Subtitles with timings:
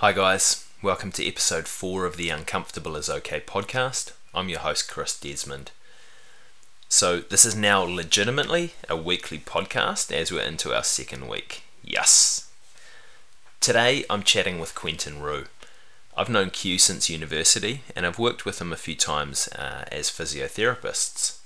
[0.00, 0.64] Hi, guys.
[0.80, 4.12] Welcome to episode four of the Uncomfortable is Okay podcast.
[4.32, 5.72] I'm your host, Chris Desmond.
[6.88, 11.62] So, this is now legitimately a weekly podcast as we're into our second week.
[11.82, 12.48] Yes.
[13.58, 15.46] Today, I'm chatting with Quentin Rew.
[16.16, 20.10] I've known Q since university and I've worked with him a few times uh, as
[20.10, 21.40] physiotherapists.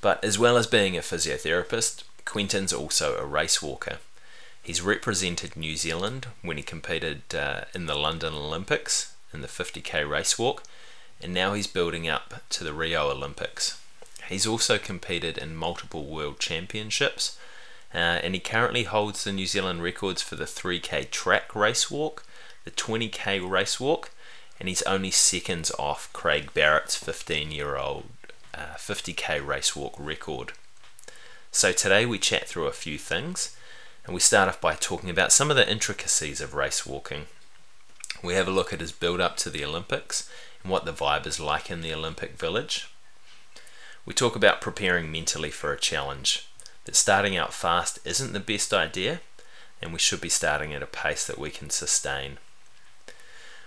[0.00, 3.98] But as well as being a physiotherapist, Quentin's also a race walker.
[4.68, 10.06] He's represented New Zealand when he competed uh, in the London Olympics in the 50k
[10.06, 10.62] race walk,
[11.22, 13.80] and now he's building up to the Rio Olympics.
[14.28, 17.38] He's also competed in multiple world championships,
[17.94, 22.26] uh, and he currently holds the New Zealand records for the 3k track race walk,
[22.66, 24.10] the 20k race walk,
[24.60, 28.04] and he's only seconds off Craig Barrett's 15 year old
[28.52, 30.52] uh, 50k race walk record.
[31.50, 33.54] So today we chat through a few things.
[34.08, 37.26] And we start off by talking about some of the intricacies of race walking.
[38.24, 40.30] We have a look at his build up to the Olympics
[40.62, 42.88] and what the vibe is like in the Olympic Village.
[44.06, 46.48] We talk about preparing mentally for a challenge,
[46.86, 49.20] that starting out fast isn't the best idea,
[49.82, 52.38] and we should be starting at a pace that we can sustain.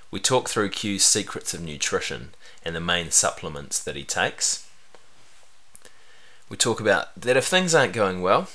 [0.09, 2.33] We talk through Q's secrets of nutrition
[2.65, 4.67] and the main supplements that he takes.
[6.49, 8.47] We talk about that if things aren't going well,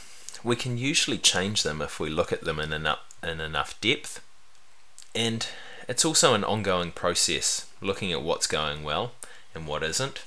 [0.47, 4.23] we can usually change them if we look at them in enough, in enough depth.
[5.13, 5.45] And
[5.89, 9.11] it's also an ongoing process, looking at what's going well
[9.57, 10.23] and what isn't,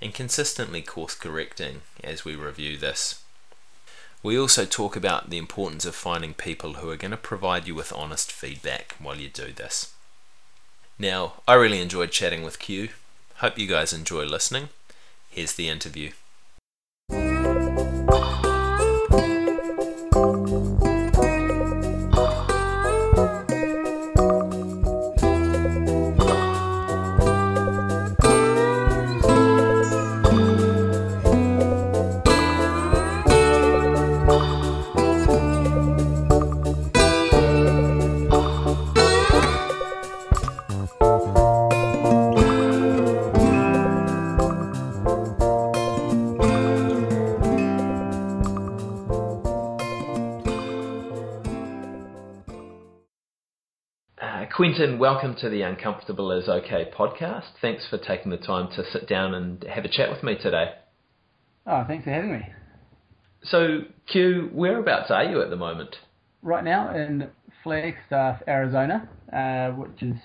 [0.00, 3.22] and consistently course correcting as we review this.
[4.22, 7.74] We also talk about the importance of finding people who are going to provide you
[7.74, 9.92] with honest feedback while you do this.
[10.98, 12.88] Now, I really enjoyed chatting with Q.
[13.36, 14.70] Hope you guys enjoy listening.
[15.28, 16.12] Here's the interview.
[54.80, 57.48] Quentin, welcome to the Uncomfortable is Okay podcast.
[57.60, 60.72] Thanks for taking the time to sit down and have a chat with me today.
[61.66, 62.46] Oh, thanks for having me.
[63.44, 63.80] So,
[64.10, 65.96] Q, whereabouts are you at the moment?
[66.40, 67.28] Right now in
[67.62, 70.16] Flagstaff, Arizona, uh, which is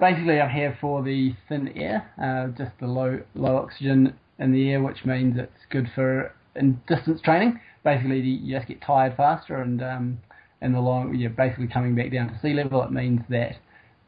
[0.00, 4.70] basically I'm here for the thin air, uh, just the low low oxygen in the
[4.70, 7.60] air, which means it's good for in distance training.
[7.84, 10.18] Basically, you just get tired faster and um,
[10.60, 13.56] in the long, you're basically coming back down to sea level, it means that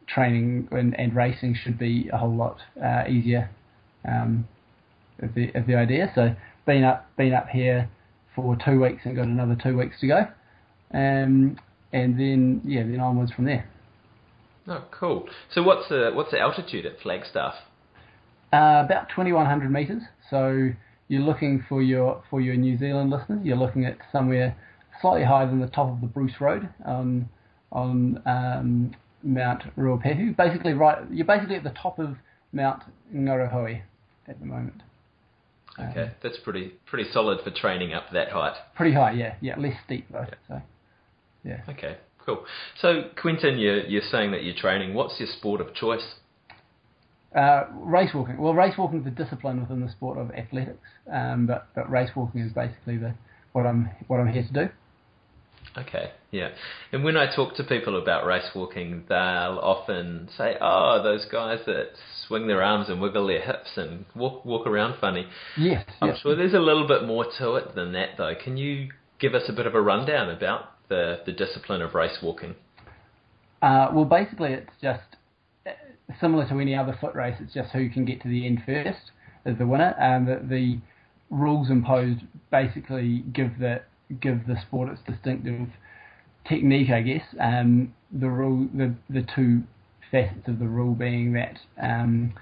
[0.07, 3.51] training and, and racing should be a whole lot uh, easier.
[4.05, 4.49] Um,
[5.23, 6.11] of the of the idea.
[6.15, 6.35] So
[6.67, 7.89] been up been up here
[8.35, 10.19] for two weeks and got another two weeks to go,
[10.93, 11.59] um,
[11.93, 13.69] and then yeah, then onwards from there.
[14.69, 15.29] Oh, cool.
[15.55, 17.55] So what's the what's the altitude at Flagstaff?
[18.53, 20.03] Uh, about 2,100 meters.
[20.29, 20.71] So
[21.09, 23.41] you're looking for your for your New Zealand listeners.
[23.45, 24.57] You're looking at somewhere
[25.01, 27.29] slightly higher than the top of the Bruce Road on
[27.73, 30.37] on um, Mount Ruapehu.
[30.37, 32.17] Basically, right, you're basically at the top of
[32.53, 32.83] Mount
[33.15, 33.83] Ngauruhoe
[34.29, 34.83] at the moment.
[35.79, 38.55] Okay, um, that's pretty pretty solid for training up that height.
[38.75, 40.27] Pretty high, yeah, yeah, less steep though.
[40.29, 40.35] Yeah.
[40.49, 40.63] So,
[41.45, 41.61] yeah.
[41.69, 41.97] Okay,
[42.27, 42.45] cool.
[42.81, 44.95] So, Quentin, you're you're saying that you're training.
[44.95, 46.15] What's your sport of choice?
[47.35, 48.37] Uh, race walking.
[48.39, 52.11] Well, race walking is a discipline within the sport of athletics, um, but but race
[52.17, 53.15] walking is basically the
[53.53, 54.69] what I'm what I'm here to do.
[55.79, 56.51] Okay, yeah.
[56.93, 61.61] And when I talk to people about race walking, they'll often say, "Oh, those guys
[61.67, 61.91] that
[62.27, 65.27] swing their arms and wiggle their hips and walk walk around funny."
[65.57, 66.21] Yes, I'm yes.
[66.21, 68.35] sure there's a little bit more to it than that, though.
[68.35, 68.89] Can you
[69.21, 72.57] give us a bit of a rundown about the the discipline of race walking?
[73.63, 75.17] Uh, well, basically, it's just
[75.67, 75.71] uh,
[76.21, 77.37] similar to any other foot race.
[77.41, 79.13] It's just who can get to the end first
[79.47, 80.79] is the winner, and the, the
[81.31, 83.83] rules imposed basically give the
[84.21, 85.69] give the sport its distinctive
[86.49, 87.23] technique, I guess.
[87.41, 89.63] Um, the rule, the the two
[90.11, 92.33] facets of the rule being that um,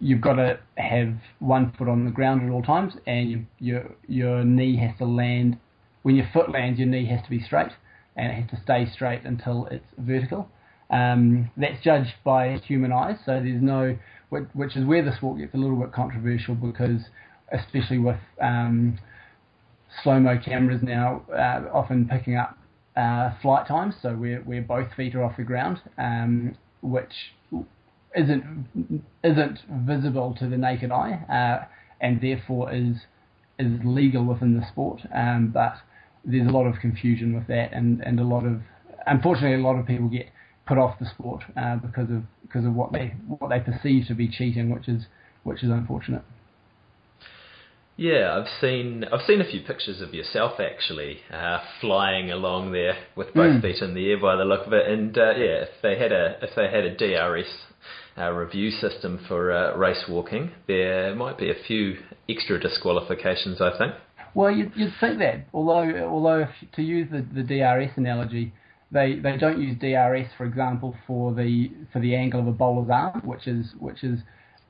[0.00, 3.90] you've got to have one foot on the ground at all times, and you, your
[4.08, 5.58] your knee has to land
[6.02, 6.78] when your foot lands.
[6.78, 7.72] Your knee has to be straight,
[8.16, 10.48] and it has to stay straight until it's vertical.
[10.90, 13.96] Um, that's judged by human eyes, so there's no,
[14.30, 17.02] which is where the sport gets a little bit controversial because,
[17.52, 18.98] especially with um,
[20.02, 22.56] slow mo cameras now, uh, often picking up
[22.96, 27.32] uh, flight times, so we're both feet are off the ground, um, which
[28.16, 28.66] isn't
[29.22, 31.66] isn't visible to the naked eye, uh,
[32.00, 32.96] and therefore is
[33.58, 35.00] is legal within the sport.
[35.14, 35.74] Um, but
[36.24, 38.60] there's a lot of confusion with that, and, and a lot of
[39.06, 40.26] unfortunately a lot of people get
[40.66, 44.14] put off the sport uh, because of because of what they what they perceive to
[44.14, 45.06] be cheating, which is
[45.44, 46.22] which is unfortunate.
[48.00, 52.96] Yeah, I've seen I've seen a few pictures of yourself actually uh, flying along there
[53.14, 53.60] with both mm.
[53.60, 54.88] feet in the air by the look of it.
[54.88, 57.44] And uh, yeah, if they had a if they had a DRS
[58.16, 63.60] uh, review system for uh, race walking, there might be a few extra disqualifications.
[63.60, 63.92] I think.
[64.32, 68.54] Well, you'd, you'd think that, although although to use the, the DRS analogy,
[68.90, 72.88] they, they don't use DRS, for example, for the for the angle of a bowler's
[72.88, 74.20] arm, which is which is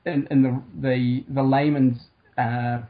[0.05, 1.97] in, in the the the layman's
[2.37, 2.81] uh,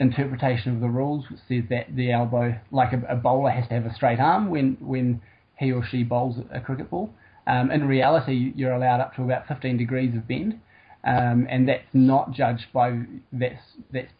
[0.00, 3.74] interpretation of the rules which says that the elbow, like a, a, bowler, has to
[3.74, 5.20] have a straight arm when when
[5.56, 7.10] he or she bowls a cricket ball.
[7.46, 10.60] Um, in reality, you're allowed up to about 15 degrees of bend,
[11.04, 13.00] um, and that's not judged by
[13.32, 13.62] that's
[13.92, 14.12] that's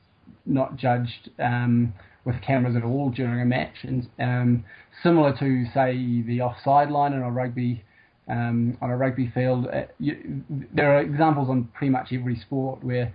[0.47, 1.93] not judged um,
[2.25, 3.77] with cameras at all during a match.
[3.83, 4.65] And um,
[5.03, 7.83] similar to say the offside line in a rugby
[8.29, 10.43] um, on a rugby field, uh, you,
[10.73, 13.13] there are examples on pretty much every sport where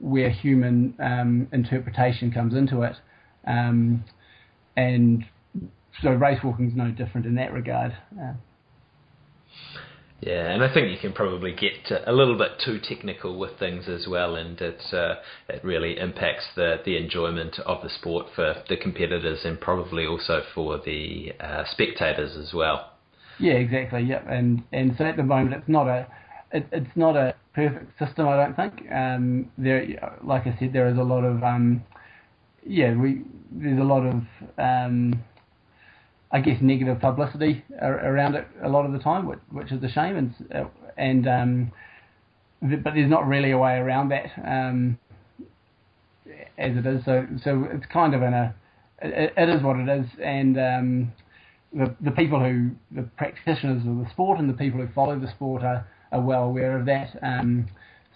[0.00, 2.96] where human um, interpretation comes into it.
[3.46, 4.04] Um,
[4.76, 5.24] and
[6.02, 7.96] so race walking is no different in that regard.
[8.20, 8.32] Uh,
[10.20, 13.88] yeah, and I think you can probably get a little bit too technical with things
[13.88, 15.16] as well, and it uh,
[15.48, 20.42] it really impacts the the enjoyment of the sport for the competitors and probably also
[20.54, 22.92] for the uh, spectators as well.
[23.38, 24.02] Yeah, exactly.
[24.02, 26.06] Yep, and and so at the moment it's not a
[26.54, 28.90] it, it's not a perfect system, I don't think.
[28.90, 31.82] Um, there, like I said, there is a lot of um,
[32.66, 34.22] yeah, we there's a lot of
[34.56, 35.22] um,
[36.30, 39.88] I guess negative publicity around it a lot of the time, which, which is a
[39.88, 41.72] shame, and and um,
[42.62, 44.98] but there's not really a way around that um,
[46.56, 47.04] as it is.
[47.04, 48.54] So so it's kind of in a
[49.02, 51.12] it, it is what it is, and um,
[51.72, 55.28] the the people who the practitioners of the sport and the people who follow the
[55.28, 57.18] sport are are well aware of that.
[57.22, 57.66] Um,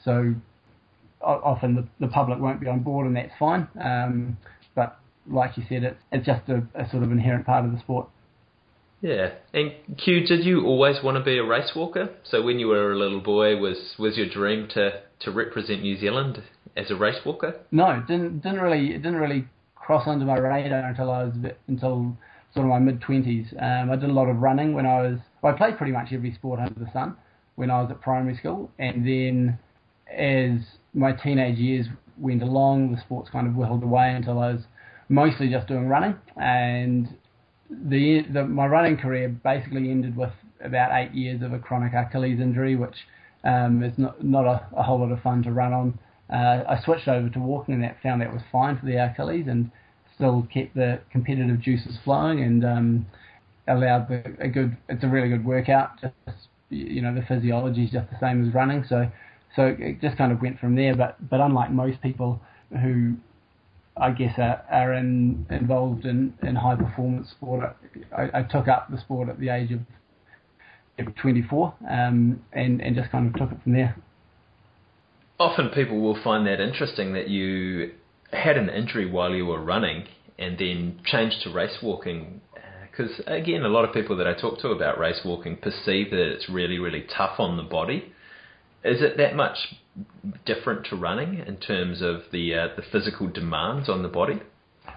[0.04, 0.34] so
[1.20, 3.68] often the, the public won't be on board, and that's fine.
[3.80, 4.38] Um,
[4.74, 7.78] but like you said, it's, it's just a, a, sort of inherent part of the
[7.80, 8.08] sport.
[9.00, 12.10] Yeah, and Q, did you always want to be a race walker?
[12.24, 15.96] So when you were a little boy, was was your dream to, to represent New
[15.98, 16.42] Zealand
[16.76, 17.60] as a race walker?
[17.70, 19.46] No, didn't didn't really didn't really
[19.76, 22.16] cross under my radar until I was a bit, until
[22.52, 23.46] sort of my mid twenties.
[23.60, 25.18] Um, I did a lot of running when I was.
[25.42, 27.16] Well, I played pretty much every sport under the sun
[27.58, 29.58] when I was at primary school, and then
[30.16, 30.60] as
[30.94, 34.62] my teenage years went along, the sports kind of whittled away until I was
[35.08, 37.08] mostly just doing running, and
[37.68, 40.30] the, the my running career basically ended with
[40.62, 42.94] about eight years of a chronic Achilles injury, which
[43.42, 45.98] um, is not not a, a, whole lot of fun to run on.
[46.32, 49.46] Uh, I switched over to walking, and that found that was fine for the Achilles,
[49.48, 49.72] and
[50.14, 53.06] still kept the competitive juices flowing, and um,
[53.66, 54.76] allowed the, a good.
[54.88, 56.14] It's a really good workout, just
[56.70, 58.84] you know the physiology is just the same as running.
[58.88, 59.10] So
[59.56, 60.94] so it just kind of went from there.
[60.94, 63.16] But but unlike most people who
[63.96, 67.76] I guess are, are in, involved in, in high performance sport,
[68.16, 69.80] I, I took up the sport at the age of
[71.16, 73.96] 24 um, and and just kind of took it from there.
[75.38, 77.92] Often people will find that interesting that you
[78.32, 80.06] had an injury while you were running
[80.38, 82.40] and then changed to race walking
[82.98, 86.32] because again, a lot of people that I talk to about race walking perceive that
[86.32, 88.12] it's really, really tough on the body.
[88.84, 89.56] Is it that much
[90.44, 94.40] different to running in terms of the uh, the physical demands on the body?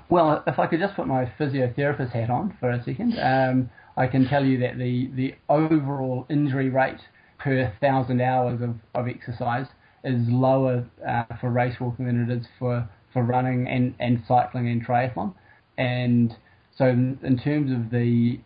[0.10, 4.08] Well, if I could just put my physiotherapist hat on for a second, um, I
[4.08, 7.00] can tell you that the, the overall injury rate
[7.39, 9.67] per thousand hours of, of exercise
[10.03, 14.70] is lower uh, for race walking than it is for, for running and, and cycling
[14.70, 15.34] and triathlon.
[15.77, 16.36] And
[16.81, 18.39] so in, in terms of the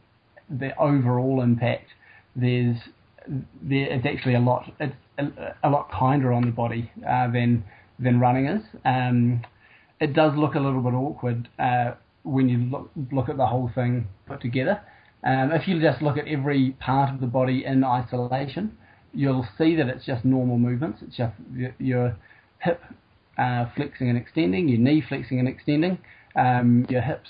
[0.49, 1.87] the overall impact,
[2.35, 2.75] there's
[3.61, 7.63] there, it's actually a lot it's a, a lot kinder on the body uh, than
[7.97, 8.61] than running is.
[8.83, 9.41] Um,
[10.01, 13.71] it does look a little bit awkward uh, when you look look at the whole
[13.73, 14.81] thing put together.
[15.23, 18.77] Um, if you just look at every part of the body in isolation,
[19.13, 20.99] you'll see that it's just normal movements.
[21.01, 21.35] It's just
[21.79, 22.17] your
[22.59, 22.83] hip
[23.37, 25.99] uh, flexing and extending, your knee flexing and extending,
[26.35, 27.29] um, your hips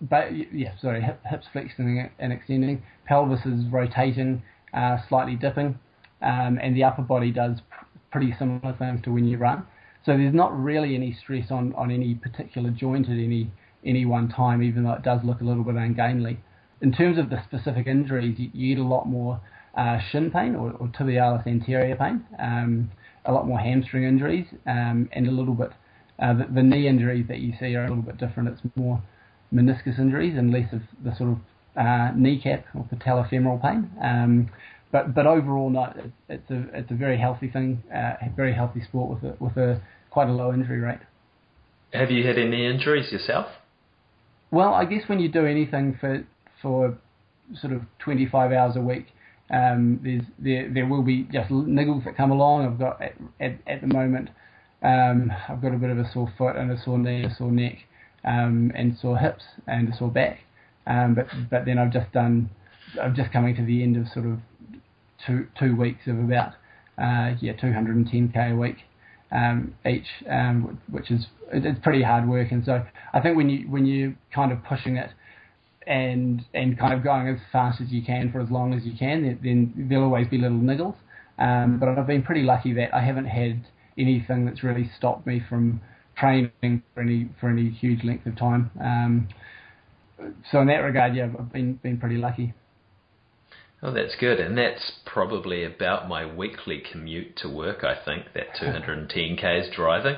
[0.00, 4.42] but yeah, sorry, hip, hips flexing and extending, pelvis is rotating,
[4.72, 5.78] uh, slightly dipping,
[6.22, 9.66] um, and the upper body does pr- pretty similar things to when you run.
[10.04, 13.50] So there's not really any stress on, on any particular joint at any
[13.84, 16.38] any one time, even though it does look a little bit ungainly.
[16.82, 19.40] in terms of the specific injuries, you, you get a lot more
[19.76, 22.90] uh, shin pain or, or, tibialis anterior pain, um,
[23.24, 25.70] a lot more hamstring injuries, um, and a little bit
[26.18, 28.48] uh, the, the, knee injuries that you see are a little bit different.
[28.48, 29.02] It's more
[29.52, 31.38] meniscus injuries and less of the sort of
[31.76, 33.90] uh, kneecap or patellofemoral pain.
[34.02, 34.50] Um,
[34.92, 35.92] but but overall, no,
[36.28, 39.80] it's a it's a very healthy thing, uh, very healthy sport with a, with a
[40.10, 40.98] quite a low injury rate.
[41.92, 43.46] Have you had any injuries yourself?
[44.50, 46.24] Well, I guess when you do anything for
[46.60, 46.98] for
[47.60, 49.06] sort of 25 hours a week,
[49.50, 52.66] um, there's there there will be just niggles that come along.
[52.66, 54.30] I've got at at, at the moment,
[54.82, 57.52] um, I've got a bit of a sore foot and a sore knee, a sore
[57.52, 57.78] neck,
[58.24, 60.40] um, and sore hips and a sore back.
[60.86, 62.50] Um, but but then I've just done,
[63.00, 64.38] I'm just coming to the end of sort of
[65.26, 66.52] two two weeks of about
[66.98, 68.76] uh, yeah 210k a week
[69.32, 72.50] um, each, um, which is it's pretty hard work.
[72.50, 75.10] And so I think when you when you're kind of pushing it
[75.86, 78.92] and and kind of going as fast as you can for as long as you
[78.96, 80.96] can, then, then there'll always be little niggles.
[81.38, 85.42] Um, but I've been pretty lucky that I haven't had anything that's really stopped me
[85.48, 85.80] from
[86.20, 88.70] training for any for any huge length of time.
[88.80, 89.28] Um,
[90.50, 92.54] so in that regard, yeah, I've been been pretty lucky.
[93.82, 97.82] Oh, that's good, and that's probably about my weekly commute to work.
[97.82, 100.16] I think that 210 k's driving.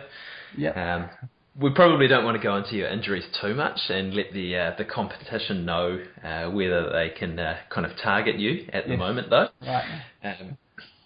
[0.56, 0.70] Yeah.
[0.70, 1.28] Um,
[1.60, 4.74] we probably don't want to go into your injuries too much and let the uh,
[4.78, 9.30] the competition know uh, whether they can uh, kind of target you at the moment,
[9.30, 9.48] though.
[9.60, 10.02] Right.
[10.24, 10.56] Um,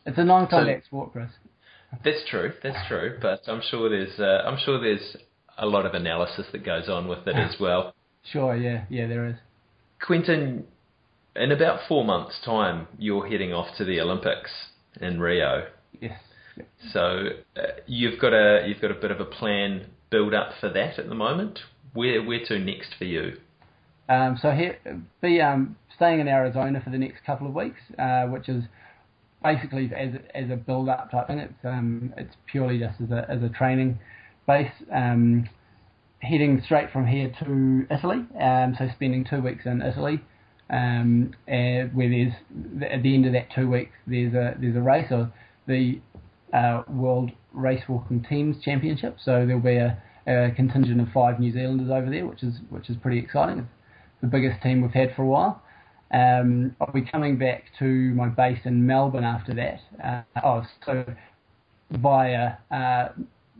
[0.06, 1.28] it's a non-contact so, sport, Chris.
[2.04, 2.52] That's true.
[2.62, 3.18] That's true.
[3.20, 5.16] But I'm sure there's uh, I'm sure there's
[5.58, 7.94] a lot of analysis that goes on with it as well.
[8.32, 8.56] Sure.
[8.56, 8.84] Yeah.
[8.88, 9.06] Yeah.
[9.06, 9.36] There is.
[10.04, 10.64] Quentin,
[11.34, 14.50] in about four months' time, you're heading off to the Olympics
[15.00, 15.68] in Rio.
[16.00, 16.20] Yes.
[16.92, 20.68] So uh, you've got a you've got a bit of a plan build up for
[20.70, 21.60] that at the moment.
[21.92, 23.38] Where where to next for you?
[24.08, 24.78] Um, so here,
[25.20, 28.64] be um, staying in Arizona for the next couple of weeks, uh, which is
[29.46, 31.38] basically as as a build up type thing.
[31.38, 33.98] It's um, it's purely just as a as a training
[34.46, 34.72] base.
[34.92, 35.48] Um,
[36.20, 40.20] heading straight from here to Italy, um, so spending two weeks in Italy,
[40.70, 42.32] um, where there's
[42.90, 45.32] at the end of that two weeks there's a there's a race or
[45.68, 46.00] the
[46.52, 49.16] uh, World Race Walking Teams Championship.
[49.24, 52.90] So there'll be a, a, contingent of five New Zealanders over there, which is which
[52.90, 53.68] is pretty exciting.
[54.22, 55.62] The biggest team we've had for a while.
[56.12, 59.80] Um, I'll be coming back to my base in Melbourne after that.
[60.02, 61.04] Uh, oh, so
[61.90, 63.08] via uh,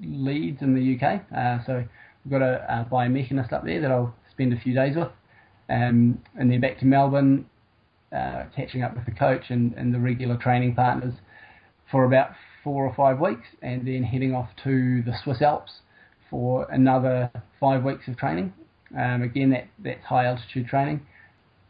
[0.01, 1.23] Leeds in the UK.
[1.37, 1.85] Uh, so
[2.25, 5.09] I've got a, a biomechanist up there that I'll spend a few days with.
[5.69, 7.47] Um, and then back to Melbourne,
[8.15, 11.15] uh, catching up with the coach and, and the regular training partners
[11.91, 12.31] for about
[12.63, 15.81] four or five weeks, and then heading off to the Swiss Alps
[16.29, 18.53] for another five weeks of training.
[18.97, 21.07] Um, again, that, that's high altitude training.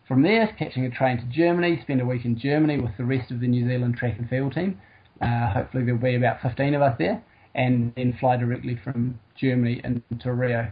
[0.07, 3.33] From there, catching a train to Germany, spend a week in Germany with the rest
[3.33, 4.81] of the New Zealand track and field team.
[5.21, 7.25] Uh, hopefully, there'll be about 15 of us there,
[7.57, 10.71] and then fly directly from Germany into Rio.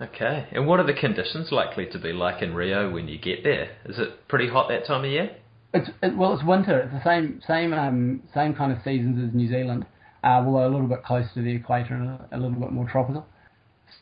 [0.00, 3.42] Okay, and what are the conditions likely to be like in Rio when you get
[3.42, 3.76] there?
[3.86, 5.36] Is it pretty hot that time of year?
[5.74, 6.78] It's it, well, it's winter.
[6.78, 9.84] It's the same same um, same kind of seasons as New Zealand,
[10.22, 12.88] uh, although a little bit closer to the equator and a, a little bit more
[12.88, 13.26] tropical.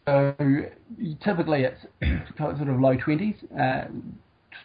[0.04, 0.34] So
[1.22, 1.80] typically it's
[2.38, 3.88] sort of low 20s, uh,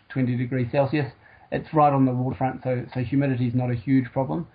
[0.10, 1.12] 20 degrees Celsius.
[1.52, 4.48] It's right on the waterfront, so so humidity is not a huge problem.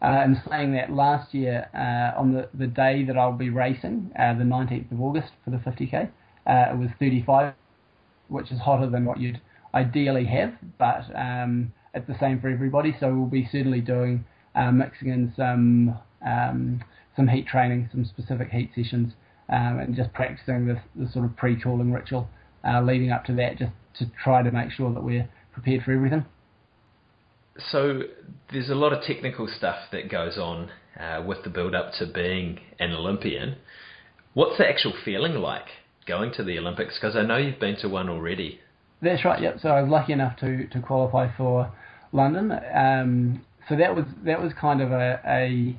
[0.00, 4.12] Uh, and saying that last year uh, on the, the day that I'll be racing,
[4.16, 6.08] uh, the 19th of August for the 50k,
[6.46, 7.52] uh, it was 35,
[8.28, 9.40] which is hotter than what you'd
[9.74, 12.96] ideally have, but um, it's the same for everybody.
[13.00, 16.80] So we'll be certainly doing uh, mixing in some um,
[17.16, 19.14] some heat training, some specific heat sessions,
[19.48, 22.28] um, and just practicing the, the sort of pre-cooling ritual
[22.64, 25.92] uh, leading up to that, just to try to make sure that we're prepared for
[25.92, 26.24] everything.
[27.70, 28.02] So
[28.52, 32.06] there's a lot of technical stuff that goes on uh, with the build up to
[32.06, 33.56] being an Olympian.
[34.34, 35.66] What's the actual feeling like
[36.06, 36.94] going to the Olympics?
[37.00, 38.60] Because I know you've been to one already.
[39.02, 39.40] That's right.
[39.40, 39.58] Yep.
[39.60, 41.72] So I was lucky enough to, to qualify for
[42.12, 42.52] London.
[42.52, 45.76] Um, so that was that was kind of a, a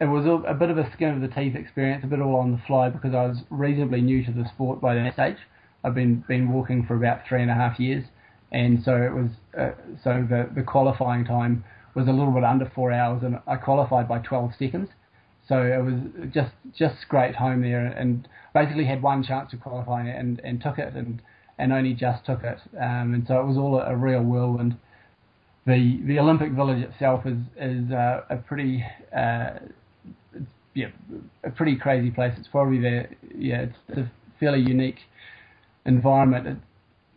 [0.00, 2.36] it was a, a, bit of a skin of the teeth experience, a bit all
[2.36, 5.36] on the fly because I was reasonably new to the sport by that stage.
[5.84, 8.04] I've been been walking for about three and a half years,
[8.52, 9.70] and so it was uh,
[10.02, 14.08] so the the qualifying time was a little bit under four hours, and I qualified
[14.08, 14.88] by 12 seconds.
[15.48, 20.06] So it was just just scraped home there, and basically had one chance to qualify
[20.06, 21.22] and and took it, and
[21.58, 24.76] and only just took it, um, and so it was all a, a real whirlwind.
[25.66, 28.84] The the Olympic Village itself is is uh, a pretty
[29.16, 29.58] uh,
[30.74, 30.88] yeah
[31.42, 32.34] a pretty crazy place.
[32.38, 33.06] It's probably the
[33.36, 35.00] yeah it's a fairly unique
[35.86, 36.60] environment.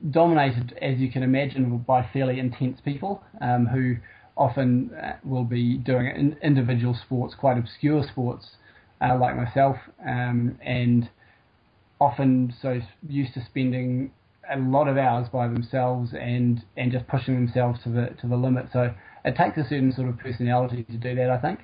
[0.10, 3.96] Dominated, as you can imagine, by fairly intense people um, who
[4.36, 8.52] often uh, will be doing in, individual sports, quite obscure sports,
[9.02, 11.10] uh, like myself, um, and
[12.02, 14.12] often so used to spending
[14.52, 18.36] a lot of hours by themselves and and just pushing themselves to the to the
[18.36, 18.66] limit.
[18.74, 18.94] So
[19.24, 21.60] it takes a certain sort of personality to do that, I think.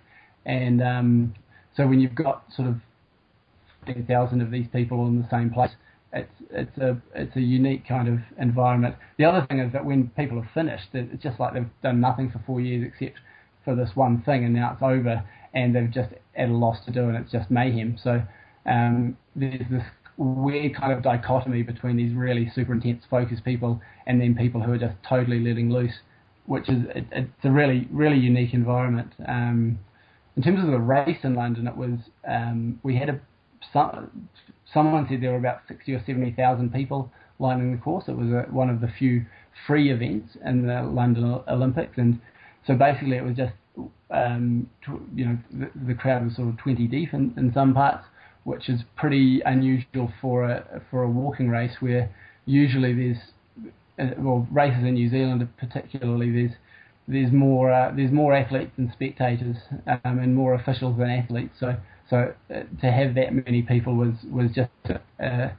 [0.45, 1.35] And um,
[1.75, 2.75] so when you've got sort of
[3.85, 5.71] 10,000 of these people all in the same place,
[6.13, 8.95] it's it's a it's a unique kind of environment.
[9.17, 12.31] The other thing is that when people have finished, it's just like they've done nothing
[12.31, 13.19] for four years except
[13.63, 15.23] for this one thing, and now it's over,
[15.53, 17.97] and they've just at a loss to do, and it's just mayhem.
[18.03, 18.21] So
[18.65, 19.83] um, there's this
[20.17, 24.73] weird kind of dichotomy between these really super intense focused people and then people who
[24.73, 25.93] are just totally letting loose,
[26.45, 29.13] which is it, it's a really really unique environment.
[29.27, 29.79] Um,
[30.35, 33.19] in terms of the race in London, it was um, we had a
[33.73, 34.29] some,
[34.73, 38.05] someone said there were about sixty or seventy thousand people lining the course.
[38.07, 39.25] It was a, one of the few
[39.65, 42.19] free events in the London Olympics, and
[42.65, 43.53] so basically it was just
[44.11, 44.69] um,
[45.15, 48.05] you know the, the, crowd was sort of twenty deep in, in some parts,
[48.43, 52.09] which is pretty unusual for a for a walking race where
[52.45, 53.17] usually there's
[53.99, 56.57] uh, well races in New Zealand particularly there's
[57.07, 59.57] there's more uh, there's more athletes than spectators
[59.87, 61.55] um, and more officials than athletes.
[61.59, 61.75] So
[62.09, 65.49] so uh, to have that many people was was just uh, yeah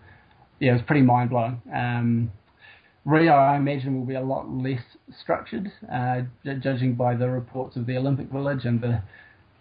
[0.61, 1.61] it was pretty mind blowing.
[1.75, 2.33] Um,
[3.05, 4.83] Rio, I imagine, will be a lot less
[5.23, 9.03] structured, uh, judging by the reports of the Olympic Village and the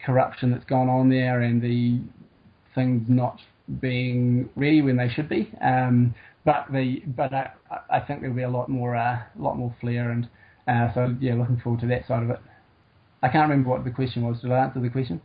[0.05, 2.01] corruption that's gone on there and the
[2.75, 3.39] things not
[3.79, 5.51] being ready when they should be.
[5.61, 6.13] Um,
[6.45, 7.51] but the but I,
[7.89, 10.27] I think there'll be a lot more uh, a lot more flair and
[10.67, 12.39] uh, so yeah, looking forward to that side of it.
[13.21, 14.41] I can't remember what the question was.
[14.41, 15.21] Did I answer the question?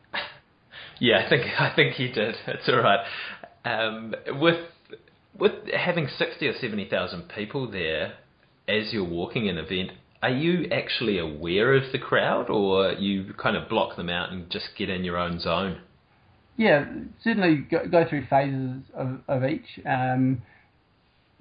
[1.04, 2.34] Yeah, I think I think you did.
[2.46, 3.06] It's all right.
[3.64, 4.60] Um, with
[5.38, 8.14] with having sixty or seventy thousand people there
[8.66, 9.90] as you're walking an event,
[10.22, 14.50] are you actually aware of the crowd, or you kind of block them out and
[14.50, 15.82] just get in your own zone?
[16.56, 16.86] Yeah,
[17.22, 19.80] certainly go, go through phases of, of each.
[19.84, 20.42] Um,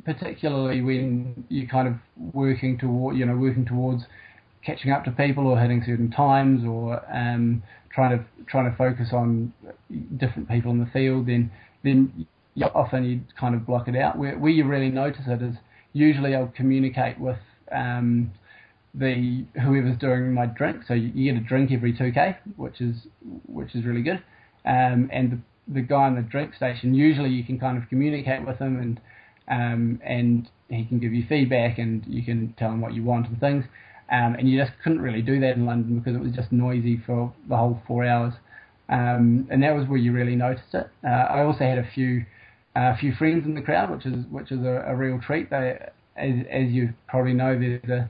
[0.03, 1.93] particularly when you're kind of
[2.33, 4.03] working toward, you know, working towards
[4.65, 9.09] catching up to people or hitting certain times or um, trying to trying to focus
[9.13, 9.53] on
[10.17, 11.51] different people in the field, then
[11.83, 14.17] then you often you kind of block it out.
[14.17, 15.55] Where, where you really notice it is
[15.93, 17.37] usually I'll communicate with
[17.71, 18.31] um,
[18.93, 20.83] the whoever's doing my drink.
[20.87, 22.95] So you, you, get a drink every 2k, which is
[23.47, 24.23] which is really good.
[24.65, 25.31] Um, and
[25.67, 28.79] the, the guy in the drink station usually you can kind of communicate with him
[28.79, 29.01] and
[29.47, 33.27] um, and he can give you feedback and you can tell him what you want
[33.27, 33.65] and things.
[34.11, 37.01] Um, and you just couldn't really do that in London because it was just noisy
[37.05, 38.33] for the whole four hours.
[38.89, 40.89] Um, and that was where you really noticed it.
[41.03, 42.25] Uh, I also had a few
[42.75, 45.49] a few friends in the crowd, which is which is a, a real treat.
[45.49, 45.79] They,
[46.15, 48.09] as as you probably know, there's a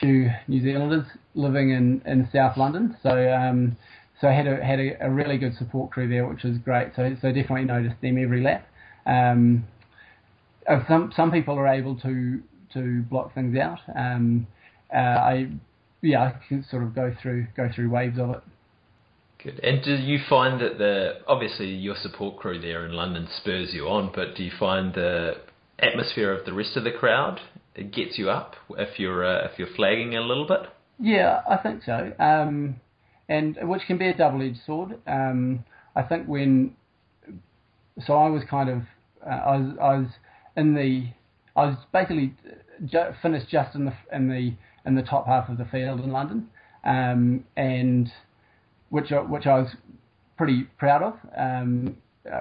[0.00, 3.76] few New Zealanders living in, in South London, so um,
[4.20, 6.92] so I had a had a, a, really good support crew there, which was great.
[6.94, 8.66] So so definitely noticed them every lap.
[9.06, 9.64] Um,
[10.68, 12.42] uh, some some people are able to
[12.74, 13.80] to block things out.
[13.94, 14.46] Um,
[14.94, 15.48] uh, I
[16.00, 18.42] yeah, I can sort of go through go through waves of it.
[19.42, 19.60] Good.
[19.62, 23.88] And do you find that the obviously your support crew there in London spurs you
[23.88, 25.34] on, but do you find the
[25.78, 27.40] atmosphere of the rest of the crowd
[27.74, 30.60] it gets you up if you're uh, if you're flagging a little bit?
[30.98, 32.12] Yeah, I think so.
[32.18, 32.76] Um,
[33.28, 34.98] and which can be a double-edged sword.
[35.06, 35.64] Um,
[35.96, 36.76] I think when
[38.06, 38.82] so I was kind of
[39.26, 40.08] uh, I was I was
[40.56, 41.08] in the
[41.56, 42.34] I was basically
[42.84, 44.52] ju- finished just in the in the
[44.86, 46.48] in the top half of the field in London,
[46.84, 48.10] um, and
[48.90, 49.68] which which I was
[50.36, 51.14] pretty proud of.
[51.36, 51.96] Um,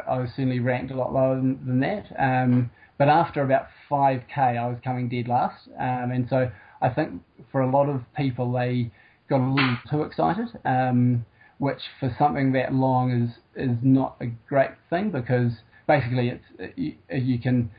[0.08, 4.38] I was certainly ranked a lot lower than, than that, um, but after about 5k,
[4.38, 6.52] I was coming dead last, um, and so
[6.82, 8.92] I think for a lot of people they
[9.30, 11.26] got a little too excited, um,
[11.58, 15.52] which for something that long is is not a great thing because
[15.88, 17.72] basically it's you, you can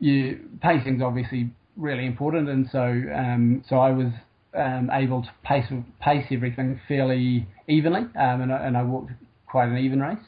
[0.00, 2.80] you pacing's obviously really important, and so
[3.14, 4.12] um, so I was
[4.54, 5.66] um, able to pace
[6.00, 9.12] pace everything fairly evenly, um, and, I, and I walked
[9.46, 10.18] quite an even race.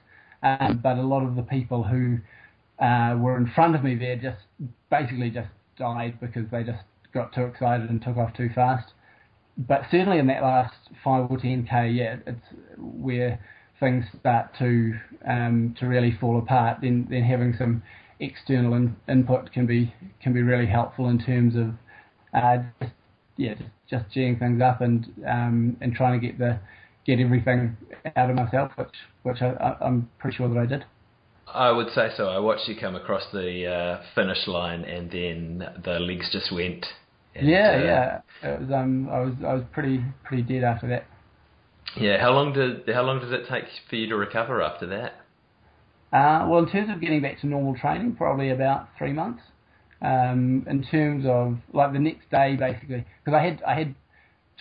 [0.43, 2.19] Um, but a lot of the people who
[2.79, 4.43] uh, were in front of me there just
[4.91, 6.83] basically just died because they just
[7.13, 8.93] got too excited and took off too fast.
[9.59, 12.39] But certainly in that last five or ten k, yeah, it's
[12.77, 13.41] where
[13.81, 14.95] things start to
[15.27, 16.79] um, to really fall apart.
[16.83, 17.83] Then then having some
[18.21, 21.71] external in, input can be can be really helpful in terms of
[22.35, 22.93] uh, just,
[23.37, 26.59] yeah just, just geeing things up and um, and trying to get the
[27.07, 27.77] get everything
[28.17, 28.89] out of myself, which
[29.23, 30.85] which I, am pretty sure that I did.
[31.47, 32.29] I would say so.
[32.29, 36.85] I watched you come across the uh, finish line, and then the legs just went.
[37.35, 38.21] And, yeah, uh, yeah.
[38.43, 38.71] It was.
[38.73, 39.35] Um, I was.
[39.47, 41.07] I was pretty pretty dead after that.
[41.97, 42.21] Yeah.
[42.21, 45.15] How long did How long does it take for you to recover after that?
[46.17, 49.43] Uh, well, in terms of getting back to normal training, probably about three months.
[50.01, 53.95] Um, in terms of like the next day, basically, because I had I had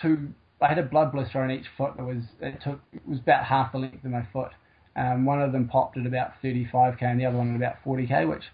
[0.00, 3.20] two I had a blood blister on each foot that was it took it was
[3.20, 4.50] about half the length of my foot.
[4.96, 8.28] Um, one of them popped at about 35k and the other one at about 40k,
[8.28, 8.44] which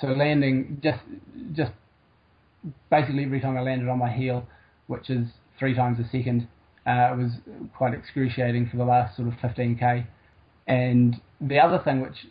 [0.00, 1.00] so landing just
[1.52, 1.72] just
[2.90, 4.48] basically every time I landed on my heel,
[4.88, 5.28] which is
[5.60, 6.48] three times a second,
[6.84, 7.32] uh, it was
[7.76, 10.06] quite excruciating for the last sort of 15k.
[10.66, 12.26] And the other thing, which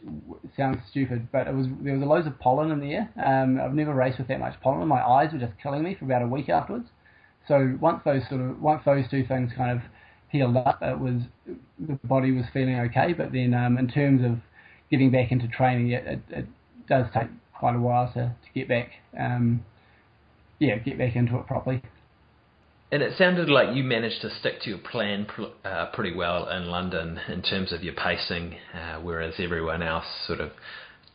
[0.57, 3.09] sounds stupid, but it was there was loads of pollen in the air.
[3.23, 4.87] Um, I've never raced with that much pollen.
[4.87, 6.87] My eyes were just killing me for about a week afterwards.
[7.47, 9.81] So once those sort of once those two things kind of
[10.29, 11.21] healed up, it was
[11.79, 13.13] the body was feeling okay.
[13.13, 14.39] But then um, in terms of
[14.91, 16.47] getting back into training, it, it, it
[16.89, 19.63] does take quite a while to, to get back, um,
[20.59, 21.81] yeah, get back into it properly.
[22.91, 26.47] And it sounded like you managed to stick to your plan pr- uh, pretty well
[26.49, 30.51] in London in terms of your pacing, uh, whereas everyone else sort of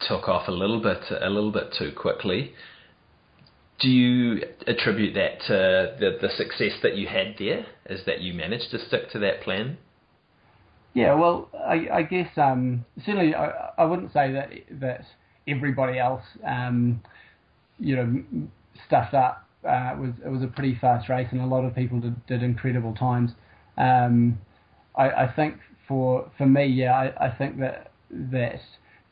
[0.00, 2.52] took off a little bit, a little bit too quickly
[3.82, 7.66] do you attribute that to the, the success that you had there?
[7.87, 9.76] Is that you managed to stick to that plan?
[10.94, 15.04] Yeah, well, I, I guess um, certainly I, I, wouldn't say that that
[15.48, 17.02] everybody else, um,
[17.80, 18.22] you know,
[18.87, 19.48] stuffed up.
[19.66, 22.27] Uh, it was it was a pretty fast race, and a lot of people did,
[22.27, 23.31] did incredible times.
[23.79, 24.38] Um,
[24.96, 28.61] I, I, think for for me, yeah, I, I think that that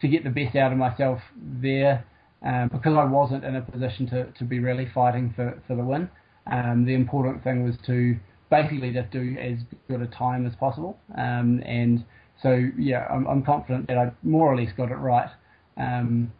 [0.01, 2.05] to get the best out of myself there
[2.43, 5.85] um, because I wasn't in a position to, to be really fighting for, for the
[5.85, 6.09] win.
[6.51, 8.17] Um, the important thing was to
[8.51, 9.59] basically just do as
[9.89, 10.99] good a time as possible.
[11.17, 12.05] Um, and
[12.43, 15.29] so, yeah, I'm, I'm, confident that I more or less got it right.
[15.77, 16.33] Um,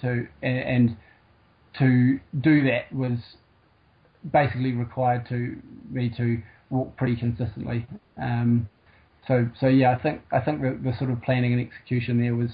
[0.00, 0.96] to and, and,
[1.78, 3.18] to do that was
[4.32, 5.56] basically required to
[5.90, 7.86] me to walk pretty consistently.
[8.20, 8.68] Um,
[9.28, 12.34] so, so yeah, I think I think the, the sort of planning and execution there
[12.34, 12.50] was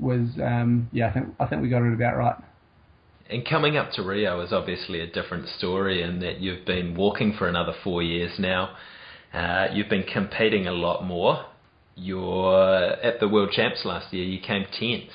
[0.00, 2.36] was um, yeah, I think I think we got it about right.
[3.30, 7.34] And coming up to Rio is obviously a different story in that you've been walking
[7.38, 8.76] for another four years now.
[9.32, 11.46] Uh, you've been competing a lot more.
[11.96, 14.24] You're at the World Champs last year.
[14.24, 15.10] You came tenth.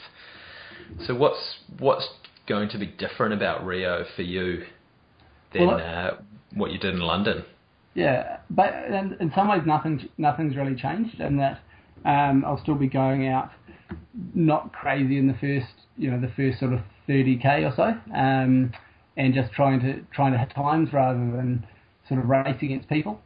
[1.06, 2.08] So what's what's
[2.48, 4.66] going to be different about Rio for you
[5.54, 6.12] than well, uh,
[6.54, 7.44] what you did in London?
[7.96, 11.60] Yeah, but in, in some ways, nothing nothing's really changed in that
[12.06, 13.52] um, I'll still be going out
[14.34, 18.72] not crazy in the first, you know, the first sort of 30k or so, um,
[19.18, 21.66] and just trying to trying to hit times rather than
[22.08, 23.20] sort of race against people.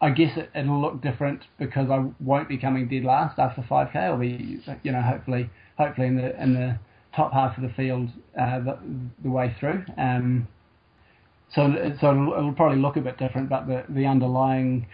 [0.00, 3.96] I guess it, it'll look different because I won't be coming dead last after 5k.
[3.96, 6.78] I'll be, you know, hopefully, hopefully in the in the
[7.14, 8.10] top half of the field
[8.40, 8.78] uh, the,
[9.22, 9.84] the way through.
[9.96, 10.46] Um,
[11.54, 14.86] so so it'll, it'll, probably look a bit different, but the the underlying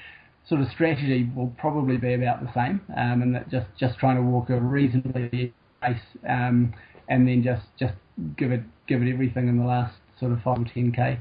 [0.48, 4.16] sort of strategy will probably be about the same, um, and that just just trying
[4.16, 6.72] to walk a reasonably pace, um,
[7.08, 7.94] and then just just
[8.36, 11.18] give it give it everything in the last sort of five or ten k.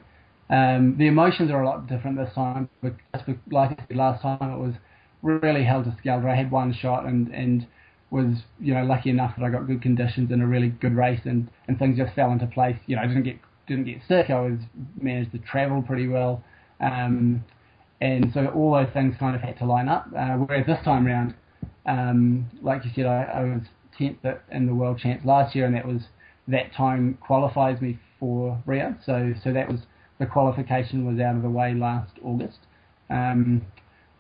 [0.50, 2.94] Um, the emotions are a lot different this time, but
[3.50, 4.74] like I said last time, it was
[5.22, 6.22] really held to scale.
[6.28, 7.66] I had one shot and and
[8.12, 11.22] was you know lucky enough that I got good conditions in a really good race,
[11.26, 12.78] and and things just fell into place.
[12.86, 14.30] You know, I didn't get didn't get sick.
[14.30, 14.60] I was
[15.00, 16.44] managed to travel pretty well.
[16.80, 17.44] Um,
[18.02, 20.08] and so all those things kind of had to line up.
[20.08, 21.34] Uh, whereas this time round,
[21.86, 23.62] um, like you said, I, I was
[23.98, 24.18] tenth
[24.52, 26.02] in the world champs last year, and that was
[26.48, 28.96] that time qualifies me for Rio.
[29.06, 29.82] So so that was
[30.20, 32.60] the qualification was out of the way last August,
[33.10, 33.62] um,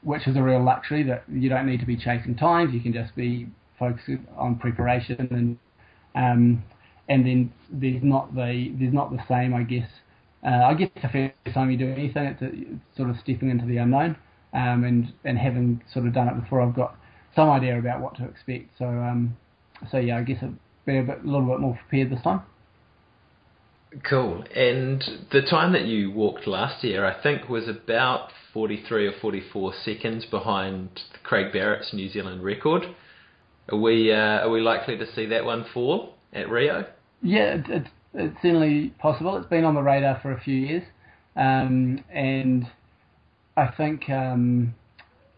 [0.02, 2.74] which is a real luxury that you don't need to be chasing times.
[2.74, 5.58] You can just be focused on preparation and
[6.16, 6.64] um,
[7.10, 9.90] and then there's not the there's not the same I guess
[10.46, 13.50] uh, I guess the first time you do anything, it's, a, it's sort of stepping
[13.50, 14.18] into the unknown,
[14.54, 16.96] um, and and having sort of done it before, I've got
[17.36, 18.72] some idea about what to expect.
[18.78, 19.38] So um,
[19.90, 20.54] so yeah, I guess I'll
[20.86, 22.42] be a, bit, a little bit more prepared this time.
[24.10, 24.44] Cool.
[24.56, 29.74] And the time that you walked last year, I think, was about 43 or 44
[29.86, 32.84] seconds behind Craig Barrett's New Zealand record.
[33.72, 36.86] Are we uh, are we likely to see that one fall at Rio?
[37.24, 39.38] Yeah, it, it's it's certainly possible.
[39.38, 40.84] It's been on the radar for a few years,
[41.36, 42.68] um, and
[43.58, 44.76] I think um,